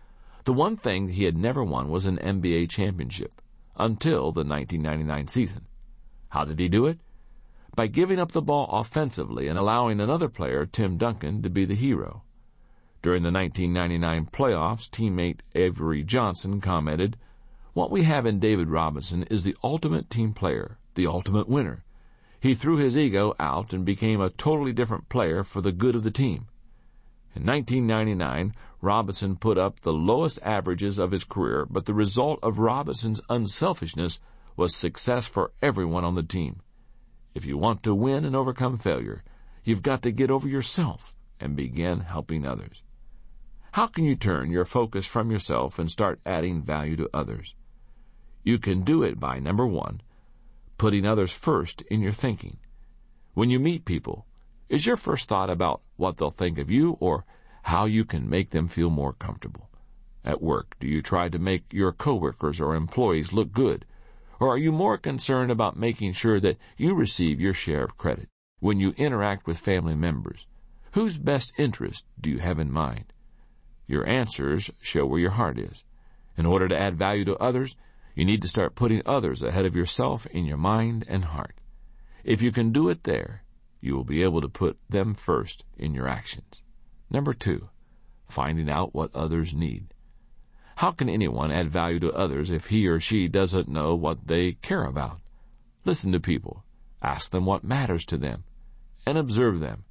[0.44, 3.42] the one thing he had never won was an NBA championship
[3.78, 5.68] until the 1999 season.
[6.30, 7.00] How did he do it?
[7.78, 11.76] By giving up the ball offensively and allowing another player, Tim Duncan, to be the
[11.76, 12.24] hero.
[13.04, 17.18] During the 1999 playoffs, teammate Avery Johnson commented,
[17.74, 21.84] What we have in David Robinson is the ultimate team player, the ultimate winner.
[22.40, 26.04] He threw his ego out and became a totally different player for the good of
[26.04, 26.46] the team.
[27.34, 32.60] In 1999, Robinson put up the lowest averages of his career, but the result of
[32.60, 34.20] Robinson's unselfishness
[34.56, 36.62] was success for everyone on the team.
[37.34, 39.24] If you want to win and overcome failure,
[39.64, 42.84] you've got to get over yourself and begin helping others.
[43.76, 47.56] How can you turn your focus from yourself and start adding value to others?
[48.44, 50.02] You can do it by number one,
[50.78, 52.58] putting others first in your thinking.
[53.34, 54.26] When you meet people,
[54.68, 57.24] is your first thought about what they'll think of you or
[57.64, 59.70] how you can make them feel more comfortable?
[60.26, 63.86] At work, do you try to make your coworkers or employees look good?
[64.42, 68.28] Or are you more concerned about making sure that you receive your share of credit?
[68.60, 70.46] When you interact with family members,
[70.92, 73.14] whose best interest do you have in mind?
[73.88, 75.84] Your answers show where your heart is.
[76.38, 77.76] In order to add value to others,
[78.16, 81.56] you need to start putting others ahead of yourself in your mind and heart.
[82.24, 83.44] If you can do it there,
[83.80, 86.62] you will be able to put them first in your actions.
[87.10, 87.70] Number two,
[88.30, 89.94] finding out what others need.
[90.76, 94.54] How can anyone add value to others if he or she doesn't know what they
[94.54, 95.20] care about?
[95.84, 96.64] Listen to people.
[97.02, 98.44] Ask them what matters to them.
[99.06, 99.84] And observe them.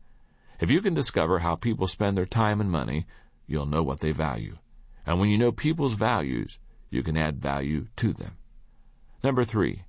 [0.60, 3.06] If you can discover how people spend their time and money,
[3.50, 4.56] you'll know what they value.
[5.04, 8.36] And when you know people's values, you can add value to them.
[9.24, 9.82] Number three,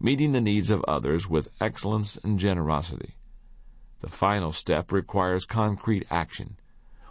[0.00, 3.14] meeting the needs of others with excellence and generosity.
[4.00, 6.56] The final step requires concrete action.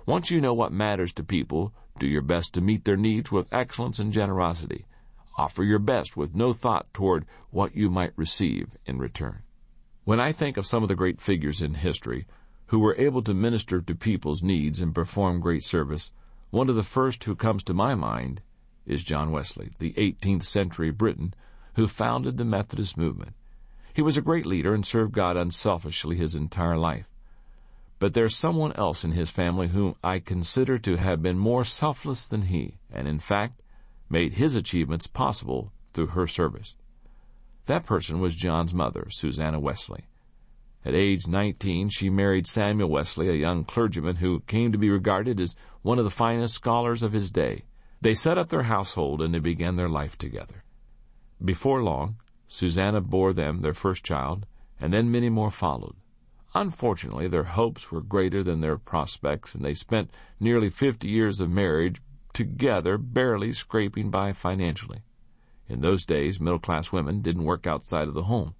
[0.07, 3.53] Once you know what matters to people, do your best to meet their needs with
[3.53, 4.85] excellence and generosity.
[5.37, 9.43] Offer your best with no thought toward what you might receive in return.
[10.05, 12.25] When I think of some of the great figures in history,
[12.73, 16.09] who were able to minister to people's needs and perform great service,
[16.49, 18.41] one of the first who comes to my mind
[18.87, 21.35] is John Wesley, the 18th century Briton
[21.75, 23.35] who founded the Methodist movement.
[23.93, 27.05] He was a great leader and served God unselfishly his entire life.
[27.99, 32.27] But there's someone else in his family whom I consider to have been more selfless
[32.27, 33.61] than he, and in fact
[34.09, 36.75] made his achievements possible through her service.
[37.67, 40.07] That person was John's mother, Susanna Wesley.
[40.85, 45.39] At age 19, she married Samuel Wesley, a young clergyman who came to be regarded
[45.39, 47.63] as one of the finest scholars of his day.
[48.01, 50.63] They set up their household and they began their life together.
[51.43, 52.17] Before long,
[52.49, 54.45] Susanna bore them their first child,
[54.79, 55.95] and then many more followed.
[56.53, 61.49] Unfortunately, their hopes were greater than their prospects, and they spent nearly fifty years of
[61.49, 62.01] marriage
[62.33, 64.99] together, barely scraping by financially.
[65.69, 68.53] In those days, middle class women didn't work outside of the home.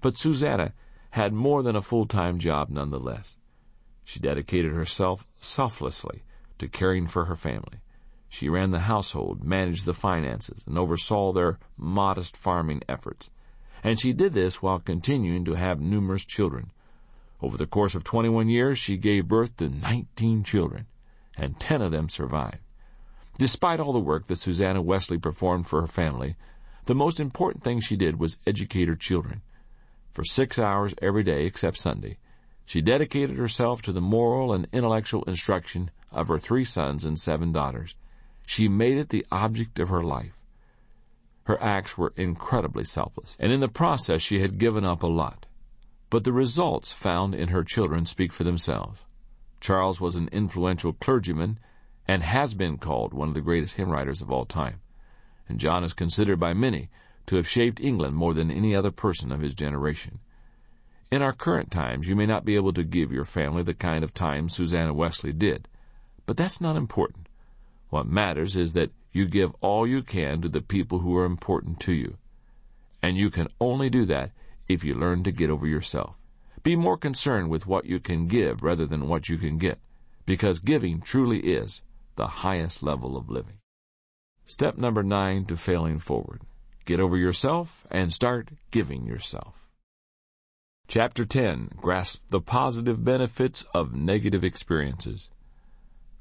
[0.00, 0.74] But Susanna
[1.14, 3.36] had more than a full-time job nonetheless.
[4.02, 6.24] She dedicated herself selflessly
[6.58, 7.78] to caring for her family.
[8.28, 13.30] She ran the household, managed the finances, and oversaw their modest farming efforts.
[13.84, 16.72] And she did this while continuing to have numerous children.
[17.40, 20.86] Over the course of 21 years, she gave birth to 19 children,
[21.36, 22.58] and 10 of them survived.
[23.38, 26.34] Despite all the work that Susanna Wesley performed for her family,
[26.86, 29.42] the most important thing she did was educate her children
[30.14, 32.16] for six hours every day except Sunday.
[32.64, 37.50] She dedicated herself to the moral and intellectual instruction of her three sons and seven
[37.52, 37.96] daughters.
[38.46, 40.38] She made it the object of her life.
[41.44, 45.46] Her acts were incredibly selfless, and in the process she had given up a lot.
[46.08, 49.04] But the results found in her children speak for themselves.
[49.60, 51.58] Charles was an influential clergyman
[52.06, 54.80] and has been called one of the greatest hymn writers of all time.
[55.48, 56.88] And John is considered by many
[57.26, 60.18] to have shaped England more than any other person of his generation.
[61.10, 64.02] In our current times, you may not be able to give your family the kind
[64.02, 65.68] of time Susanna Wesley did,
[66.26, 67.28] but that's not important.
[67.90, 71.78] What matters is that you give all you can to the people who are important
[71.80, 72.16] to you.
[73.00, 74.32] And you can only do that
[74.66, 76.16] if you learn to get over yourself.
[76.62, 79.78] Be more concerned with what you can give rather than what you can get,
[80.26, 81.82] because giving truly is
[82.16, 83.58] the highest level of living.
[84.46, 86.40] Step number nine to failing forward.
[86.84, 89.68] Get over yourself and start giving yourself.
[90.86, 95.30] Chapter 10 Grasp the positive benefits of negative experiences.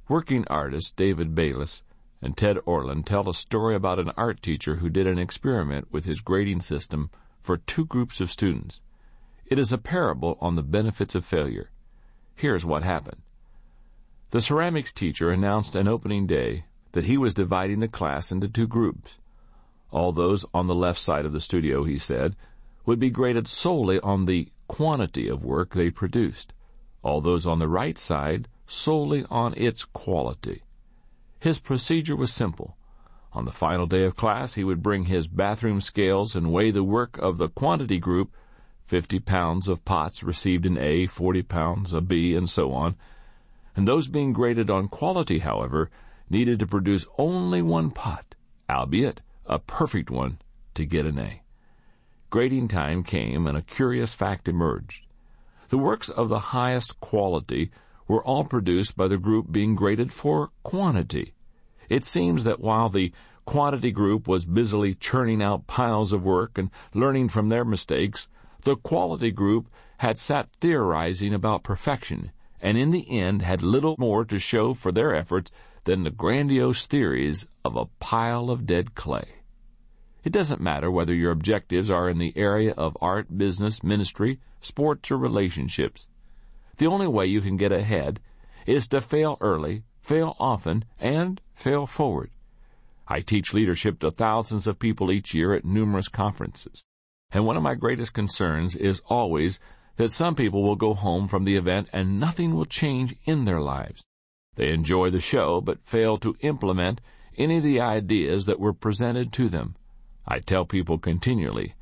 [0.07, 1.83] Working artists David Bayles
[2.21, 6.05] and Ted Orland tell a story about an art teacher who did an experiment with
[6.05, 7.09] his grading system
[7.41, 8.79] for two groups of students.
[9.45, 11.71] It is a parable on the benefits of failure.
[12.35, 13.21] Here's what happened.
[14.29, 18.67] The ceramics teacher announced an opening day that he was dividing the class into two
[18.67, 19.17] groups.
[19.93, 22.35] All those on the left side of the studio, he said,
[22.83, 26.51] would be graded solely on the quantity of work they produced,
[27.03, 30.63] all those on the right side solely on its quality.
[31.39, 32.75] His procedure was simple.
[33.33, 36.83] On the final day of class, he would bring his bathroom scales and weigh the
[36.83, 38.35] work of the quantity group
[38.85, 42.95] 50 pounds of pots received an A, 40 pounds a B, and so on.
[43.75, 45.91] And those being graded on quality, however,
[46.31, 48.33] needed to produce only one pot,
[48.67, 50.39] albeit a perfect one,
[50.73, 51.41] to get an A.
[52.29, 55.05] Grading time came, and a curious fact emerged.
[55.69, 57.71] The works of the highest quality
[58.07, 61.33] were all produced by the group being graded for quantity.
[61.89, 63.11] It seems that while the
[63.45, 68.27] quantity group was busily churning out piles of work and learning from their mistakes,
[68.63, 74.23] the quality group had sat theorizing about perfection, and in the end had little more
[74.25, 75.51] to show for their efforts
[75.85, 79.27] than the grandiose theories of a pile of dead clay.
[80.23, 85.11] It doesn't matter whether your objectives are in the area of art, business, ministry, sports,
[85.11, 86.07] or relationships.
[86.77, 88.21] The only way you can get ahead
[88.65, 92.31] is to fail early, fail often, and fail forward.
[93.07, 96.83] I teach leadership to thousands of people each year at numerous conferences.
[97.31, 99.59] And one of my greatest concerns is always
[99.97, 103.59] that some people will go home from the event and nothing will change in their
[103.59, 104.03] lives.
[104.55, 107.01] They enjoy the show but fail to implement
[107.37, 109.75] any of the ideas that were presented to them.
[110.27, 111.75] I tell people continually,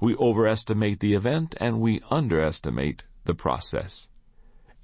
[0.00, 4.08] we overestimate the event and we underestimate the process.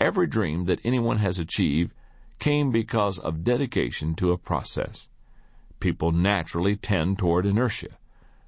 [0.01, 1.92] Every dream that anyone has achieved
[2.38, 5.09] came because of dedication to a process.
[5.81, 7.98] People naturally tend toward inertia.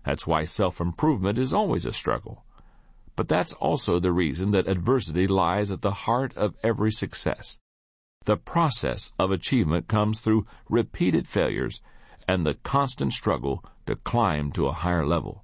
[0.05, 2.45] That's why self-improvement is always a struggle.
[3.17, 7.60] But that's also the reason that adversity lies at the heart of every success.
[8.27, 11.81] The process of achievement comes through repeated failures
[12.29, 15.43] and the constant struggle to climb to a higher level.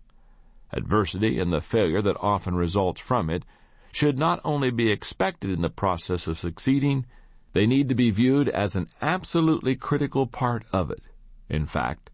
[0.72, 3.44] Adversity and the failure that often results from it
[3.92, 7.06] should not only be expected in the process of succeeding,
[7.54, 11.02] they need to be viewed as an absolutely critical part of it.
[11.48, 12.10] In fact,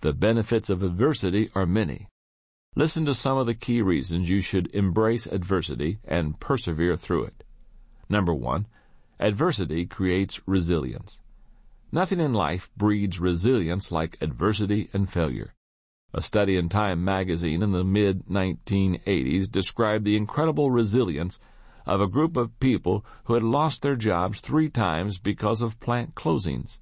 [0.00, 2.08] the benefits of adversity are many.
[2.74, 7.44] Listen to some of the key reasons you should embrace adversity and persevere through it.
[8.08, 8.66] Number one,
[9.18, 11.20] adversity creates resilience.
[11.92, 15.54] Nothing in life breeds resilience like adversity and failure.
[16.12, 21.38] A study in Time magazine in the mid 1980s described the incredible resilience
[21.84, 26.14] of a group of people who had lost their jobs three times because of plant
[26.14, 26.78] closings.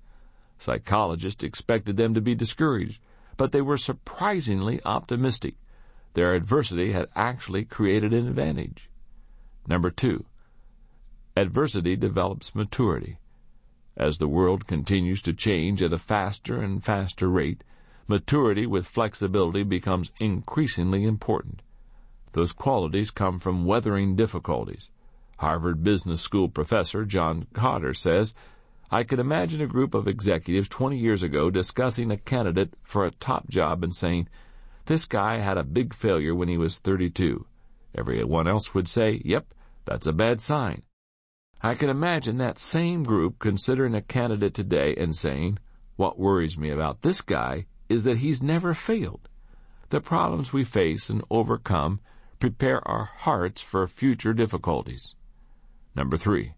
[0.59, 3.01] Psychologists expected them to be discouraged,
[3.37, 5.57] but they were surprisingly optimistic.
[6.15, 8.89] Their adversity had actually created an advantage.
[9.67, 10.25] Number two,
[11.37, 13.19] adversity develops maturity.
[13.97, 17.65] As the world continues to change at a faster and faster rate,
[18.07, 21.63] maturity with flexibility becomes increasingly important.
[22.33, 24.91] Those qualities come from weathering difficulties.
[25.39, 28.35] Harvard Business School professor John Kotter says,
[28.91, 33.11] I could imagine a group of executives 20 years ago discussing a candidate for a
[33.11, 34.29] top job and saying,
[34.87, 37.47] This guy had a big failure when he was 32.
[37.97, 39.53] Everyone else would say, Yep,
[39.85, 40.83] that's a bad sign.
[41.65, 45.59] I can imagine that same group considering a candidate today and saying,
[45.97, 49.31] what worries me about this guy is that he's never failed.
[49.89, 52.01] The problems we face and overcome
[52.39, 55.15] prepare our hearts for future difficulties.
[55.97, 56.53] Number three,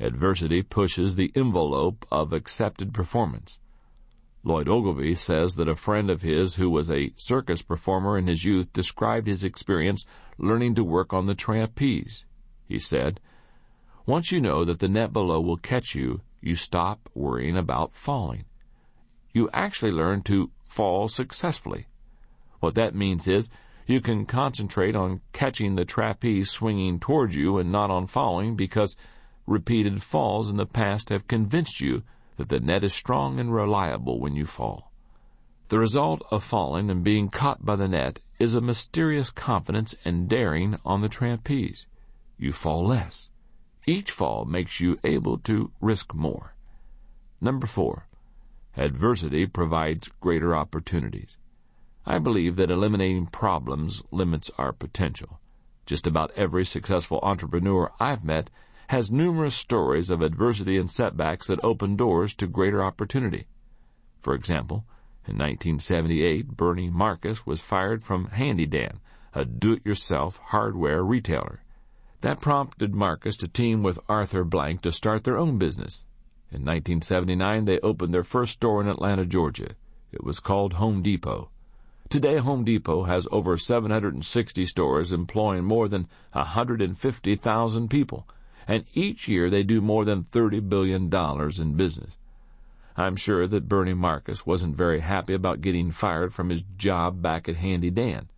[0.00, 3.60] adversity pushes the envelope of accepted performance.
[4.42, 8.44] Lloyd Ogilvie says that a friend of his who was a circus performer in his
[8.44, 10.04] youth described his experience
[10.38, 12.26] learning to work on the trapeze.
[12.66, 13.20] He said,
[14.06, 18.44] Once you know that the net below will catch you, you stop worrying about falling.
[19.32, 21.86] You actually learn to fall successfully.
[22.60, 23.48] What that means is
[23.86, 28.96] you can concentrate on catching the trapeze swinging towards you and not on falling because
[29.46, 32.02] repeated falls in the past have convinced you
[32.36, 34.92] that the net is strong and reliable when you fall.
[35.68, 40.28] The result of falling and being caught by the net is a mysterious confidence and
[40.28, 41.86] daring on the trapeze.
[42.36, 43.30] You fall less.
[43.86, 46.54] Each fall makes you able to risk more.
[47.40, 48.06] Number four,
[48.76, 51.36] adversity provides greater opportunities.
[52.06, 55.40] I believe that eliminating problems limits our potential.
[55.86, 58.48] Just about every successful entrepreneur I've met
[58.88, 63.46] has numerous stories of adversity and setbacks that open doors to greater opportunity.
[64.20, 64.86] For example,
[65.26, 69.00] in 1978, Bernie Marcus was fired from Handy Dan,
[69.34, 71.63] a do-it-yourself hardware retailer.
[72.24, 76.04] That prompted Marcus to team with Arthur Blank to start their own business.
[76.50, 79.76] In 1979, they opened their first store in Atlanta, Georgia.
[80.10, 81.50] It was called Home Depot.
[82.08, 88.26] Today, Home Depot has over 760 stores employing more than 150,000 people
[88.66, 92.16] and each year they do more than $30 billion in business.
[92.96, 97.48] I'm sure that Bernie Marcus wasn't very happy about getting fired from his job back
[97.48, 98.28] at Handy Dan.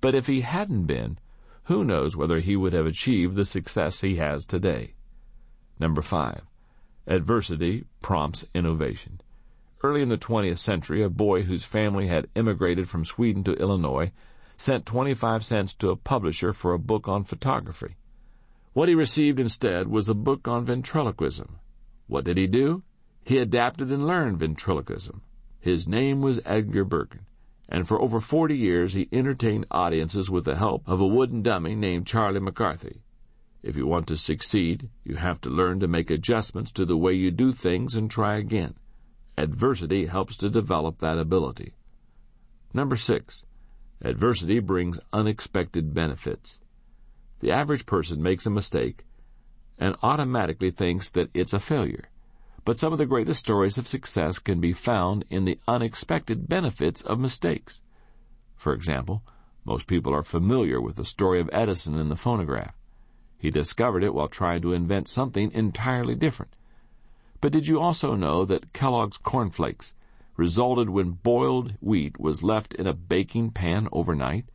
[0.00, 1.18] But if he hadn't been,
[1.66, 4.94] who knows whether he would have achieved the success he has today.
[5.78, 6.42] Number five,
[7.06, 9.20] adversity prompts innovation.
[9.82, 14.12] Early in the 20th century, a boy whose family had immigrated from Sweden to Illinois
[14.56, 17.96] sent 25 cents to a publisher for a book on photography.
[18.72, 21.58] What he received instead was a book on ventriloquism.
[22.06, 22.84] What did he do?
[23.24, 25.22] He adapted and learned ventriloquism.
[25.58, 27.26] His name was Edgar Bergen,
[27.68, 31.74] and for over 40 years he entertained audiences with the help of a wooden dummy
[31.74, 33.02] named Charlie McCarthy.
[33.62, 37.14] If you want to succeed, you have to learn to make adjustments to the way
[37.14, 38.74] you do things and try again.
[39.36, 41.74] Adversity helps to develop that ability.
[42.72, 43.44] Number six,
[44.00, 46.60] adversity brings unexpected benefits.
[47.40, 49.04] The average person makes a mistake
[49.78, 52.08] and automatically thinks that it's a failure.
[52.66, 57.00] But some of the greatest stories of success can be found in the unexpected benefits
[57.00, 57.80] of mistakes.
[58.56, 59.22] For example,
[59.64, 62.74] most people are familiar with the story of Edison and the phonograph.
[63.38, 66.56] He discovered it while trying to invent something entirely different.
[67.40, 69.94] But did you also know that Kellogg's cornflakes
[70.36, 74.46] resulted when boiled wheat was left in a baking pan overnight?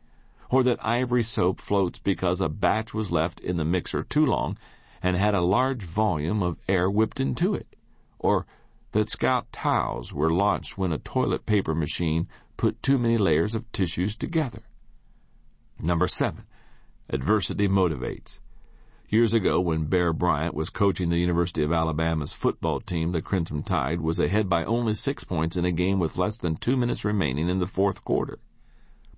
[0.50, 4.58] or that ivory soap floats because a batch was left in the mixer too long
[5.02, 7.74] and had a large volume of air whipped into it,
[8.22, 8.46] or
[8.92, 13.70] that Scott towels were launched when a toilet paper machine put too many layers of
[13.72, 14.62] tissues together.
[15.80, 16.44] Number seven,
[17.08, 18.40] adversity motivates.
[19.08, 23.62] Years ago, when Bear Bryant was coaching the University of Alabama's football team, the Crimson
[23.62, 27.04] Tide was ahead by only six points in a game with less than two minutes
[27.04, 28.38] remaining in the fourth quarter.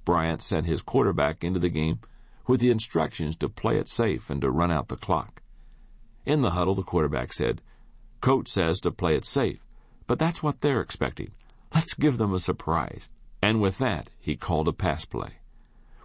[0.04, 2.00] Bryant sent his quarterback into the game
[2.46, 5.42] with the instructions to play it safe and to run out the clock.
[6.26, 7.62] In the huddle, the quarterback said,
[8.24, 9.62] Coach says to play it safe,
[10.06, 11.32] but that's what they're expecting.
[11.74, 13.10] Let's give them a surprise.
[13.42, 15.40] And with that, he called a pass play.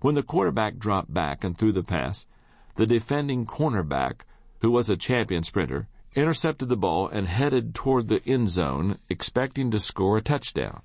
[0.02, 2.28] When the quarterback dropped back and threw the pass,
[2.76, 4.24] the defending cornerback,
[4.60, 9.72] who was a champion sprinter, intercepted the ball and headed toward the end zone, expecting
[9.72, 10.82] to score a touchdown.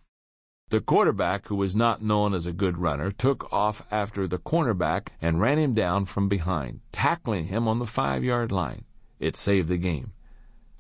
[0.68, 5.08] The quarterback, who was not known as a good runner, took off after the cornerback
[5.20, 8.84] and ran him down from behind, tackling him on the five yard line.
[9.18, 10.12] It saved the game.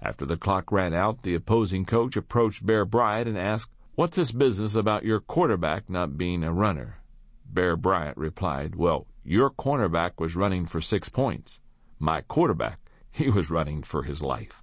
[0.00, 4.32] After the clock ran out, the opposing coach approached Bear Bryant and asked, What's this
[4.32, 6.98] business about your quarterback not being a runner?
[7.46, 11.60] Bear Bryant replied, Well, your cornerback was running for six points.
[11.98, 12.80] My quarterback,
[13.10, 14.62] he was running for his life.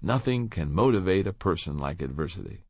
[0.00, 2.64] Nothing can motivate a person like adversity.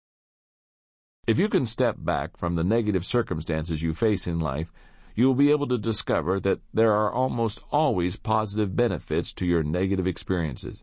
[1.27, 4.73] If you can step back from the negative circumstances you face in life,
[5.15, 9.63] you will be able to discover that there are almost always positive benefits to your
[9.63, 10.83] negative experiences.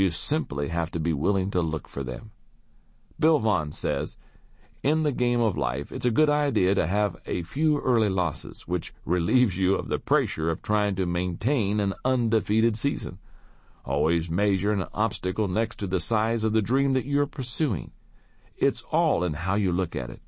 [0.00, 2.30] You simply have to be willing to look for them.
[3.18, 4.16] Bill Vaughn says,
[4.82, 8.66] In the game of life, it's a good idea to have a few early losses,
[8.66, 13.18] which relieves you of the pressure of trying to maintain an undefeated season.
[13.84, 17.90] Always measure an obstacle next to the size of the dream that you're pursuing.
[18.56, 20.22] It's all in how you look at it.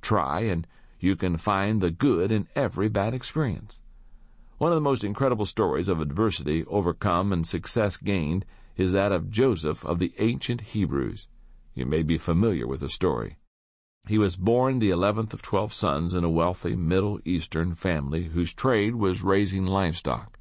[0.00, 0.66] Try, and
[1.00, 3.78] you can find the good in every bad experience.
[4.56, 8.46] One of the most incredible stories of adversity overcome and success gained
[8.78, 11.26] is that of Joseph of the ancient Hebrews.
[11.74, 13.36] You may be familiar with the story.
[14.06, 18.54] He was born the eleventh of twelve sons in a wealthy Middle Eastern family whose
[18.54, 20.38] trade was raising livestock.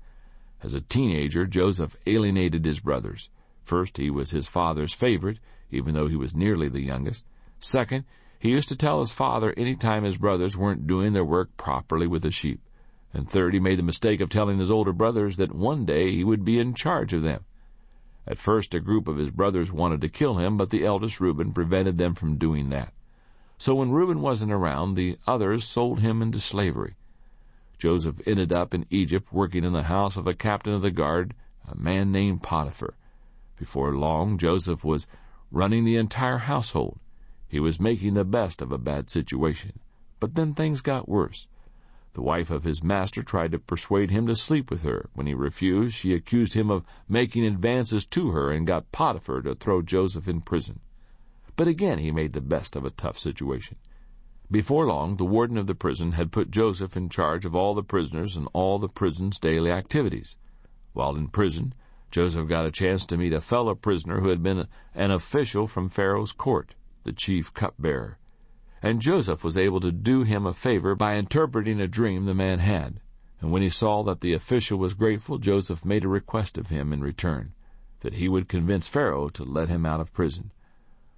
[0.64, 3.30] As a teenager, Joseph alienated his brothers.
[3.64, 5.40] First, he was his father's favorite,
[5.72, 7.26] even though he was nearly the youngest.
[7.60, 8.06] Second,
[8.40, 12.08] he used to tell his father any time his brothers weren't doing their work properly
[12.08, 12.62] with the sheep.
[13.14, 16.24] And third, he made the mistake of telling his older brothers that one day he
[16.24, 17.44] would be in charge of them.
[18.28, 21.54] At first, a group of his brothers wanted to kill him, but the eldest Reuben
[21.54, 22.94] prevented them from doing that.
[23.58, 26.96] So when Reuben wasn't around, the others sold him into slavery.
[27.78, 31.34] Joseph ended up in Egypt working in the house of a captain of the guard,
[31.66, 32.96] a man named Potiphar.
[33.58, 35.08] Before long, Joseph was
[35.50, 37.00] running the entire household.
[37.48, 39.80] He was making the best of a bad situation.
[40.20, 41.48] But then things got worse.
[42.18, 45.08] The wife of his master tried to persuade him to sleep with her.
[45.14, 49.54] When he refused, she accused him of making advances to her and got Potiphar to
[49.54, 50.80] throw Joseph in prison.
[51.56, 53.78] But again he made the best of a tough situation.
[54.50, 57.84] Before long, the warden of the prison had put Joseph in charge of all the
[57.84, 60.38] prisoners and all the prison's daily activities.
[60.94, 61.76] While in prison,
[62.10, 65.88] Joseph got a chance to meet a fellow prisoner who had been an official from
[65.88, 68.18] Pharaoh's court, the chief cupbearer.
[68.82, 72.60] And Joseph was able to do him a favor by interpreting a dream the man
[72.60, 73.00] had.
[73.42, 76.94] And when he saw that the official was grateful, Joseph made a request of him
[76.94, 77.54] in return,
[78.02, 80.52] that he would convince Pharaoh to let him out of prison.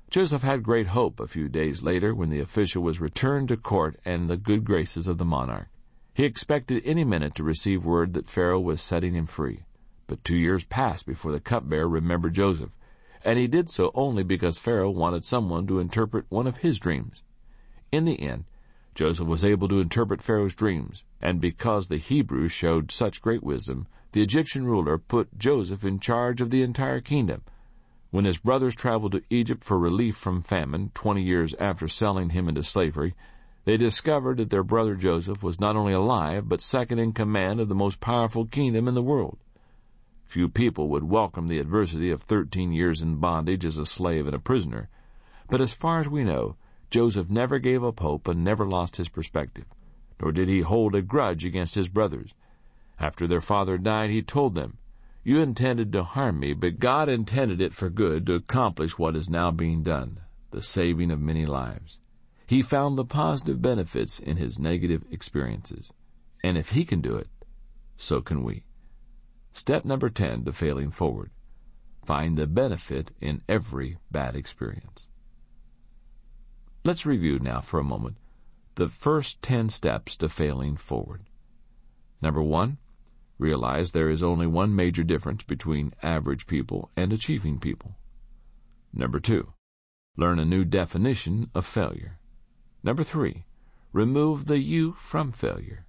[0.09, 3.99] Joseph had great hope a few days later when the official was returned to court
[4.03, 5.67] and the good graces of the monarch.
[6.13, 9.63] He expected any minute to receive word that Pharaoh was setting him free.
[10.07, 12.71] But two years passed before the cupbearer remembered Joseph,
[13.23, 17.23] and he did so only because Pharaoh wanted someone to interpret one of his dreams.
[17.91, 18.45] In the end,
[18.95, 23.87] Joseph was able to interpret Pharaoh's dreams, and because the Hebrews showed such great wisdom,
[24.11, 27.43] the Egyptian ruler put Joseph in charge of the entire kingdom,
[28.11, 32.49] when his brothers traveled to Egypt for relief from famine, twenty years after selling him
[32.49, 33.15] into slavery,
[33.65, 37.69] they discovered that their brother Joseph was not only alive, but second in command of
[37.69, 39.37] the most powerful kingdom in the world.
[40.25, 44.35] Few people would welcome the adversity of thirteen years in bondage as a slave and
[44.35, 44.89] a prisoner,
[45.49, 46.55] but as far as we know,
[46.89, 49.65] Joseph never gave up hope and never lost his perspective,
[50.21, 52.33] nor did he hold a grudge against his brothers.
[52.99, 54.77] After their father died, he told them,
[55.23, 59.29] you intended to harm me, but God intended it for good to accomplish what is
[59.29, 60.21] now being done,
[60.51, 61.99] the saving of many lives.
[62.47, 65.91] He found the positive benefits in his negative experiences.
[66.43, 67.27] And if he can do it,
[67.97, 68.63] so can we.
[69.51, 71.31] Step number 10 to failing forward.
[72.05, 75.08] Find the benefit in every bad experience.
[76.83, 78.17] Let's review now for a moment
[78.75, 81.23] the first 10 steps to failing forward.
[82.21, 82.77] Number one,
[83.39, 87.95] Realize there is only one major difference between average people and achieving people.
[88.93, 89.53] Number two,
[90.17, 92.19] learn a new definition of failure.
[92.83, 93.45] Number three,
[93.93, 95.85] remove the you from failure.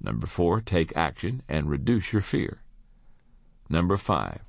[0.00, 2.62] Number four, take action and reduce your fear.
[3.68, 4.40] Number five,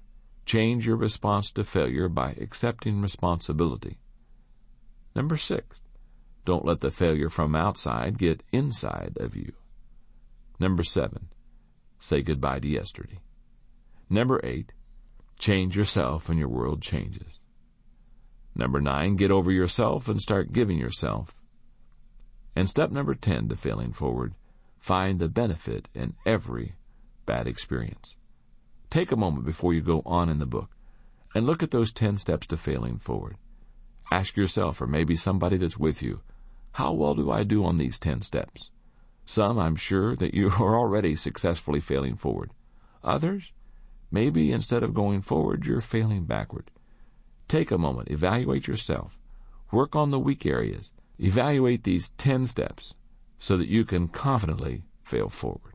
[0.45, 3.99] change your response to failure by accepting responsibility.
[5.17, 5.81] Number six,
[6.45, 9.51] don't let the failure from outside get inside of you.
[10.59, 11.27] Number seven,
[11.99, 13.19] Say goodbye to yesterday.
[14.09, 14.71] Number eight,
[15.39, 17.39] change yourself and your world changes.
[18.55, 21.35] Number nine, get over yourself and start giving yourself.
[22.55, 24.33] And step number 10 to failing forward,
[24.79, 26.75] find the benefit in every
[27.25, 28.15] bad experience.
[28.89, 30.69] Take a moment before you go on in the book
[31.35, 33.37] and look at those 10 steps to failing forward.
[34.11, 36.21] Ask yourself, or maybe somebody that's with you,
[36.73, 38.71] how well do I do on these 10 steps?
[39.25, 42.51] Some, I'm sure, that you are already successfully failing forward.
[43.03, 43.51] Others,
[44.11, 46.71] maybe instead of going forward, you're failing backward.
[47.47, 49.19] Take a moment, evaluate yourself,
[49.71, 52.93] work on the weak areas, evaluate these 10 steps
[53.37, 55.73] so that you can confidently fail forward.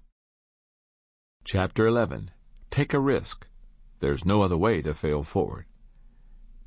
[1.45, 2.31] Chapter 11
[2.71, 3.47] Take a risk.
[3.99, 5.67] There's no other way to fail forward.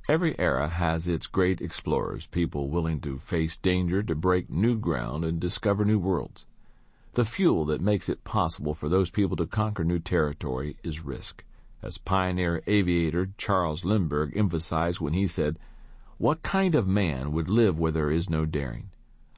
[0.08, 5.26] Every era has its great explorers, people willing to face danger to break new ground
[5.26, 6.46] and discover new worlds.
[7.14, 11.44] The fuel that makes it possible for those people to conquer new territory is risk,
[11.82, 15.58] as pioneer aviator Charles Lindbergh emphasized when he said,
[16.20, 18.92] What kind of man would live where there is no daring?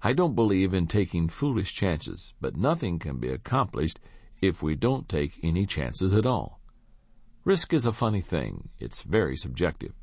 [0.04, 4.02] I don't believe in taking foolish chances, but nothing can be accomplished
[4.42, 6.60] if we don't take any chances at all.
[7.46, 8.68] Risk is a funny thing.
[8.80, 9.94] It's very subjective.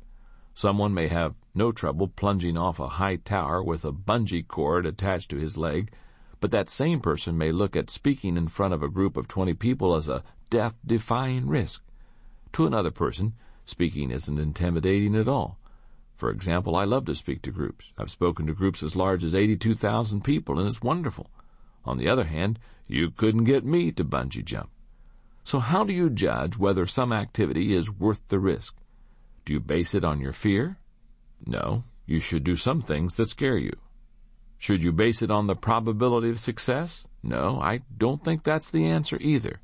[0.55, 5.29] Someone may have no trouble plunging off a high tower with a bungee cord attached
[5.29, 5.91] to his leg
[6.45, 9.55] but that same person may look at speaking in front of a group of 20
[9.55, 11.81] people as a death-defying risk.
[12.53, 13.33] To another person,
[13.65, 15.57] speaking isn't intimidating at all.
[16.15, 17.91] For example, I love to speak to groups.
[17.97, 21.31] I've spoken to groups as large as 82,000 people, and it's wonderful.
[21.83, 24.69] On the other hand, you couldn't get me to bungee jump.
[25.43, 28.75] So how do you judge whether some activity is worth the risk?
[29.45, 30.79] Do you base it on your fear?
[31.45, 33.77] No, you should do some things that scare you.
[34.57, 37.05] Should you base it on the probability of success?
[37.21, 39.61] No, I don't think that's the answer either.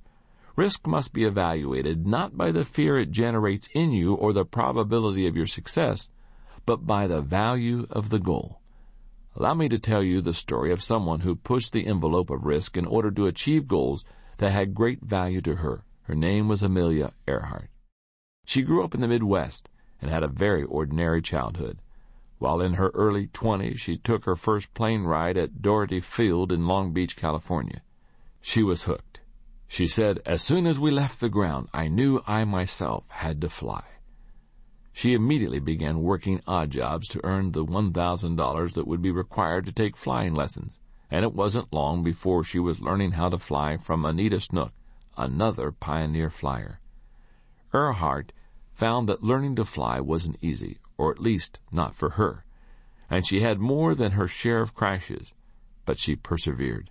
[0.56, 5.26] Risk must be evaluated not by the fear it generates in you or the probability
[5.26, 6.10] of your success,
[6.68, 8.62] but by the value of the goal.
[9.36, 12.78] Allow me to tell you the story of someone who pushed the envelope of risk
[12.78, 14.06] in order to achieve goals
[14.38, 15.86] that had great value to her.
[16.04, 17.70] Her name was Amelia Earhart.
[18.46, 19.70] She grew up in the Midwest
[20.02, 21.80] and had a very ordinary childhood.
[22.40, 26.66] While in her early twenties, she took her first plane ride at Daugherty Field in
[26.66, 27.84] Long Beach, California.
[28.42, 29.20] She was hooked.
[29.68, 33.50] She said, As soon as we left the ground, I knew I myself had to
[33.50, 33.84] fly.
[34.92, 39.72] She immediately began working odd jobs to earn the $1,000 that would be required to
[39.72, 40.80] take flying lessons,
[41.10, 44.74] and it wasn't long before she was learning how to fly from Neta Snook,
[45.16, 46.80] another pioneer flyer.
[47.74, 48.34] Earhart
[48.82, 52.44] found that learning to fly wasn't easy, or at least not for her,
[53.12, 55.36] and she had more than her share of crashes,
[55.86, 56.90] but she persevered.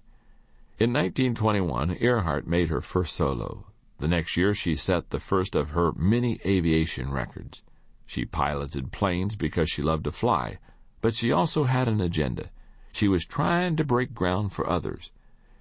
[0.78, 3.66] In 1921, Earhart made her first solo.
[3.99, 7.64] The next year, she set the first of her many aviation records.
[8.07, 10.61] She piloted planes because she loved to fly,
[11.01, 12.51] but she also had an agenda.
[12.93, 15.11] She was trying to break ground for others.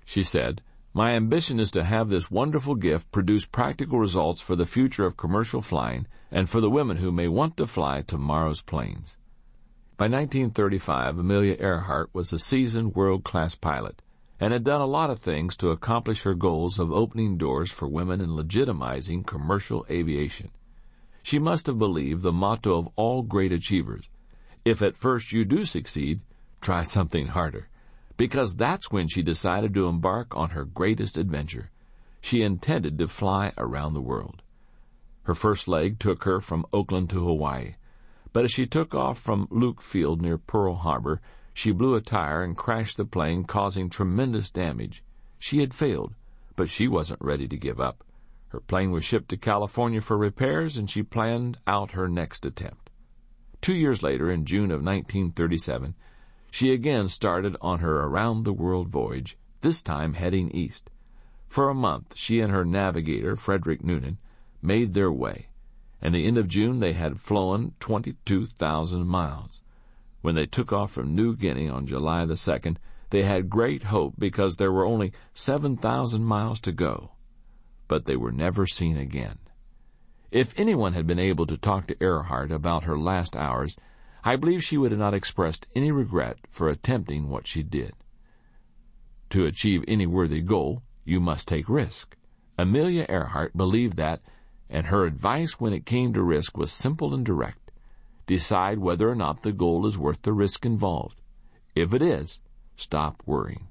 [0.06, 0.62] She said,
[0.94, 5.18] My ambition is to have this wonderful gift produce practical results for the future of
[5.18, 9.18] commercial flying and for the women who may want to fly tomorrow's planes.
[9.98, 14.02] By 1935, Amelia Earhart was a seasoned world-class pilot
[14.40, 17.88] and had done a lot of things to accomplish her goals of opening doors for
[17.88, 20.50] women and legitimizing commercial aviation.
[21.24, 24.10] She must have believed the motto of all great achievers
[24.66, 26.22] if at first you do succeed,
[26.62, 27.70] try something harder.
[28.18, 31.72] Because that's when she decided to embark on her greatest adventure.
[32.22, 34.42] She intended to fly around the world.
[35.30, 37.76] Her first leg took her from Oakland to Hawaii.
[38.34, 41.22] But as she took off from Luke Field near Pearl Harbor,
[41.54, 45.04] she blew a tire and crashed the plane, causing tremendous damage.
[45.38, 46.16] She had failed,
[46.56, 48.04] but she wasn't ready to give up.
[48.48, 52.90] Her plane was shipped to California for repairs, and she planned out her next attempt.
[53.62, 55.94] Two years later, in June of 1937,
[56.50, 60.90] she again started on her around the world voyage, this time heading east.
[61.48, 64.18] For a month, she and her navigator, Frederick Noonan,
[64.62, 65.48] made their way,
[66.02, 69.62] and the end of June they had flown 22,000 miles.
[70.22, 72.78] When they took off from New Guinea on July the 2nd,
[73.10, 77.12] they had great hope because there were only 7,000 miles to go
[77.90, 79.40] but they were never seen again.
[80.32, 83.76] If anyone had been able to talk to Earhart about her last hours,
[84.24, 87.94] I believe she would have not expressed any regret for attempting what she did.
[89.32, 92.16] To achieve any worthy goal, you must take risk.
[92.58, 94.22] Amelia Earhart believed that,
[94.70, 97.72] and her advice when it came to risk was simple and direct.
[98.28, 101.22] Decide whether or not the goal is worth the risk involved.
[101.76, 102.40] If it is,
[102.76, 103.68] stop worrying.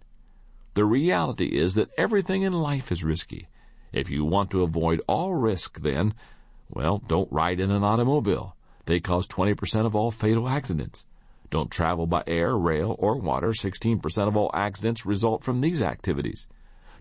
[0.74, 3.48] The reality is that everything in life is risky,
[3.92, 6.14] if you want to avoid all risk, then,
[6.68, 8.54] well, don't ride in an automobile.
[8.84, 11.06] They cause 20% of all fatal accidents.
[11.50, 13.48] Don't travel by air, rail, or water.
[13.48, 16.46] 16% of all accidents result from these activities.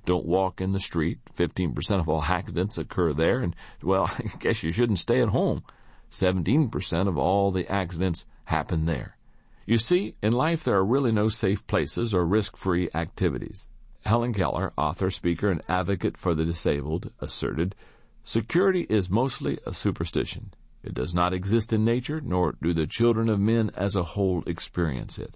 [0.08, 1.20] Don't walk in the street.
[1.36, 3.42] 15% of all accidents occur there.
[3.42, 3.54] And,
[3.84, 5.64] well, I guess you shouldn't stay at home.
[6.10, 9.18] 17% of all the accidents happen there.
[9.66, 13.68] You see, in life there are really no safe places or risk-free activities.
[14.06, 17.76] Helen Keller, author, speaker, and advocate for the disabled, asserted,
[18.24, 20.54] Security is mostly a superstition.
[20.84, 24.42] It does not exist in nature, nor do the children of men as a whole
[24.48, 25.36] experience it.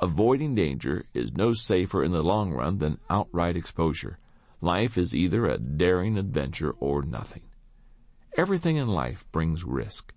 [0.00, 4.18] Avoiding danger is no safer in the long run than outright exposure.
[4.60, 7.42] Life is either a daring adventure or nothing.
[8.36, 10.12] Everything in life brings risk.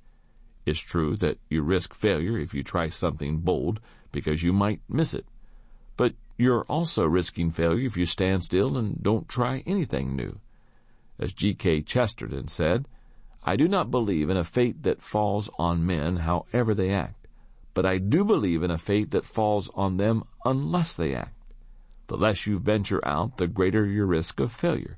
[0.68, 3.80] It's true that you risk failure if you try something bold
[4.12, 5.26] because you might miss it.
[5.98, 10.40] But you're also risking failure if you stand still and don't try anything new.
[11.18, 11.82] As G.K.
[11.82, 12.88] Chesterton said,
[13.44, 17.20] I do not believe in a fate that falls on men however they act,
[17.74, 21.41] but I do believe in a fate that falls on them unless they act.
[22.07, 24.97] The less you venture out, the greater your risk of failure.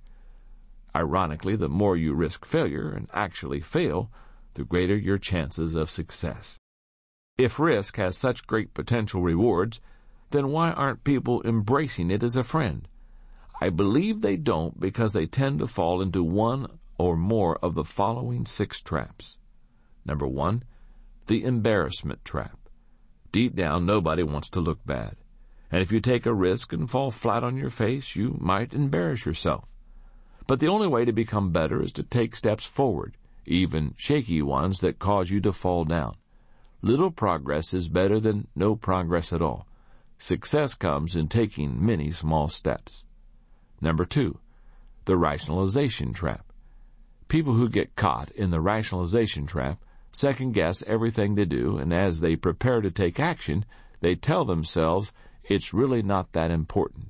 [0.95, 4.11] Ironically, the more you risk failure and actually fail,
[4.55, 6.57] the greater your chances of success.
[7.37, 9.81] If risk has such great potential rewards,
[10.29, 12.87] then why aren't people embracing it as a friend?
[13.61, 16.67] I believe they don't because they tend to fall into one
[16.97, 19.37] or more of the following six traps.
[20.05, 20.63] Number one,
[21.27, 22.62] The embarrassment trap.
[23.33, 25.17] Deep down, nobody wants to look bad.
[25.71, 29.25] And if you take a risk and fall flat on your face, you might embarrass
[29.25, 29.65] yourself.
[30.45, 33.17] But the only way to become better is to take steps forward,
[33.47, 36.15] even shaky ones that cause you to fall down.
[36.83, 39.67] Little progress is better than no progress at all.
[40.19, 43.03] Success comes in taking many small steps.
[43.81, 44.37] Number two,
[45.05, 46.53] the rationalization trap.
[47.29, 52.19] People who get caught in the rationalization trap second guess everything they do, and as
[52.19, 53.65] they prepare to take action,
[54.01, 55.11] they tell themselves
[55.43, 57.09] it's really not that important.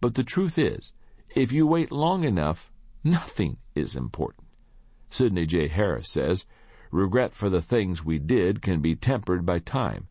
[0.00, 0.92] But the truth is,
[1.34, 2.72] if you wait long enough,
[3.04, 4.46] nothing is important.
[5.10, 5.68] Sidney J.
[5.68, 6.44] Harris says,
[6.90, 10.08] regret for the things we did can be tempered by time.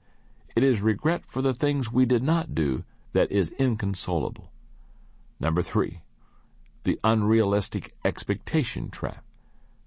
[0.56, 2.84] It is regret for the things we did not do
[3.14, 4.52] that is inconsolable.
[5.40, 6.02] Number three,
[6.84, 9.24] the unrealistic expectation trap.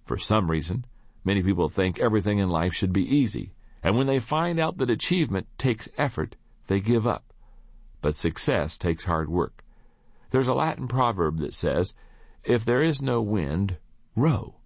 [0.04, 0.84] For some reason,
[1.24, 4.90] many people think everything in life should be easy, and when they find out that
[4.90, 7.32] achievement takes effort, they give up.
[8.00, 9.62] But success takes hard work.
[10.30, 11.94] There's a Latin proverb that says,
[12.44, 13.76] if there is no wind,
[14.16, 14.56] row.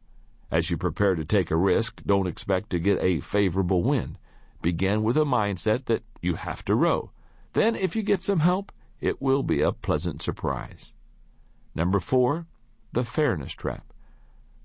[0.51, 4.19] As you prepare to take a risk, don't expect to get a favorable wind.
[4.63, 7.11] Begin with a mindset that you have to row.
[7.53, 10.95] Then, if you get some help, it will be a pleasant surprise.
[11.75, 12.47] Number four,
[12.93, 13.93] the fairness trap.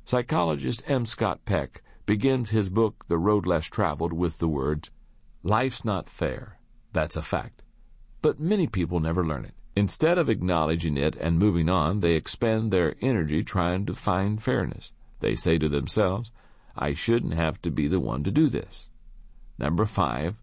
[0.06, 1.06] Psychologist M.
[1.06, 4.89] Scott Peck begins his book, The Road Less Traveled, with the words,
[5.43, 6.60] Life's not fair.
[6.93, 7.64] That's a fact.
[8.22, 9.54] But many people never learn it.
[9.76, 14.91] Instead of acknowledging it and moving on, they expend their energy trying to find fairness.
[15.22, 16.32] They say to themselves,
[16.76, 18.89] I shouldn't have to be the one to do this.
[19.58, 20.36] Number five,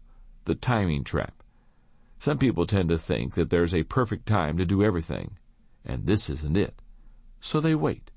[0.45, 1.43] the timing trap.
[2.17, 5.37] Some people tend to think that there's a perfect time to do everything,
[5.85, 6.75] and this isn't it.
[7.39, 8.11] So they wait.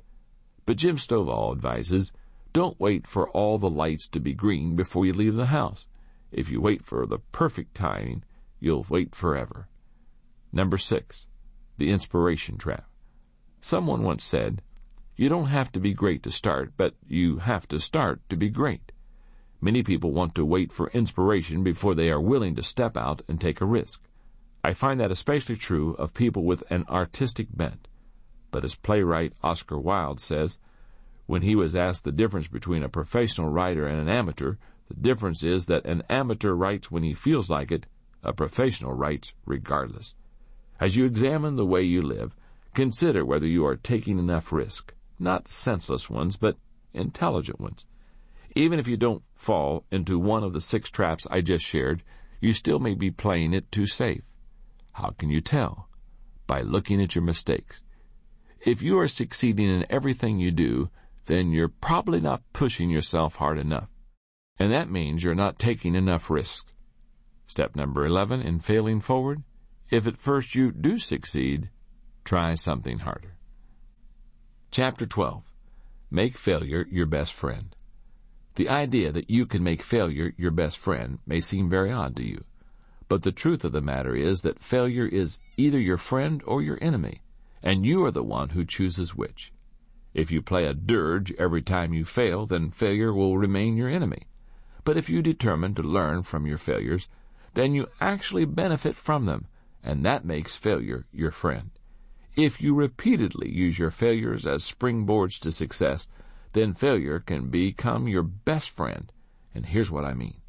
[0.65, 2.13] But Jim Stovall advises,
[2.53, 5.87] don't wait for all the lights to be green before you leave the house.
[6.31, 8.25] If you wait for the perfect timing,
[8.61, 9.69] you'll wait forever.
[10.53, 11.27] Number six,
[11.79, 12.89] the inspiration trap.
[13.61, 14.63] Someone once said,
[15.17, 18.49] you don't have to be great to start, but you have to start to be
[18.49, 18.93] great.
[19.61, 23.41] Many people want to wait for inspiration before they are willing to step out and
[23.41, 24.03] take a risk.
[24.65, 27.89] I find that especially true of people with an artistic bent.
[28.53, 30.61] But as playwright Oscar Wilde says,
[31.27, 34.57] when he was asked the difference between a professional writer and an amateur,
[34.89, 37.87] the difference is that an amateur writes when he feels like it,
[38.23, 40.15] a professional writes regardless.
[40.79, 42.37] As you examine the way you live,
[42.75, 46.59] consider whether you are taking enough risk, not senseless ones, but
[46.93, 47.87] intelligent ones.
[48.55, 52.03] Even if you don't fall into one of the six traps I just shared,
[52.41, 54.25] you still may be playing it too safe.
[54.93, 55.89] How can you tell?
[56.47, 57.83] By looking at your mistakes.
[58.65, 60.89] If you are succeeding in everything you do,
[61.25, 63.89] then you're probably not pushing yourself hard enough.
[64.57, 66.73] And that means you're not taking enough risks.
[67.49, 69.43] Step number 11 in failing forward,
[69.91, 71.71] if at first you do succeed,
[72.25, 73.37] try something harder.
[74.71, 75.43] Chapter 12.
[76.09, 77.75] Make failure your best friend.
[78.55, 82.25] The idea that you can make failure your best friend may seem very odd to
[82.25, 82.45] you.
[83.09, 86.79] But the truth of the matter is that failure is either your friend or your
[86.81, 87.23] enemy
[87.63, 89.53] and you are the one who chooses which.
[90.15, 94.27] If you play a dirge every time you fail, then failure will remain your enemy.
[94.85, 97.09] But if you determine to learn from your failures,
[97.55, 99.47] then you actually benefit from them,
[99.83, 101.71] and that makes failure your friend.
[102.35, 106.09] If you repeatedly use your failures as springboards to success,
[106.53, 109.13] then failure can become your best friend.
[109.55, 110.41] And here's what I mean.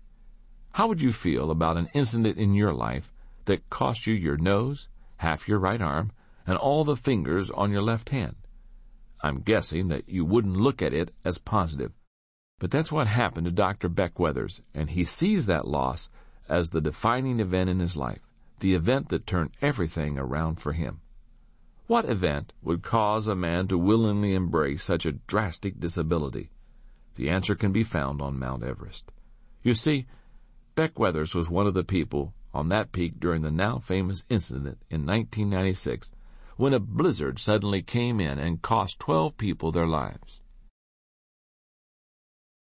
[0.74, 3.12] How would you feel about an incident in your life
[3.46, 4.88] that cost you your nose,
[5.18, 6.12] half your right arm,
[6.46, 8.36] and all the fingers on your left hand.
[9.22, 11.94] I'm guessing that you wouldn't look at it as positive.
[12.60, 13.90] But that's what happened to Dr.
[13.90, 16.10] Beck Weathers, and he sees that loss
[16.48, 18.22] as the defining event in his life,
[18.60, 21.02] the event that turned everything around for him.
[21.88, 26.52] What event would cause a man to willingly embrace such a drastic disability?
[27.16, 29.12] The answer can be found on Mount Everest.
[29.62, 30.06] You see,
[30.76, 34.80] Beck Weathers was one of the people on that peak during the now famous incident
[34.90, 36.13] in 1996
[36.58, 40.40] when a blizzard suddenly came in and cost 12 people their lives.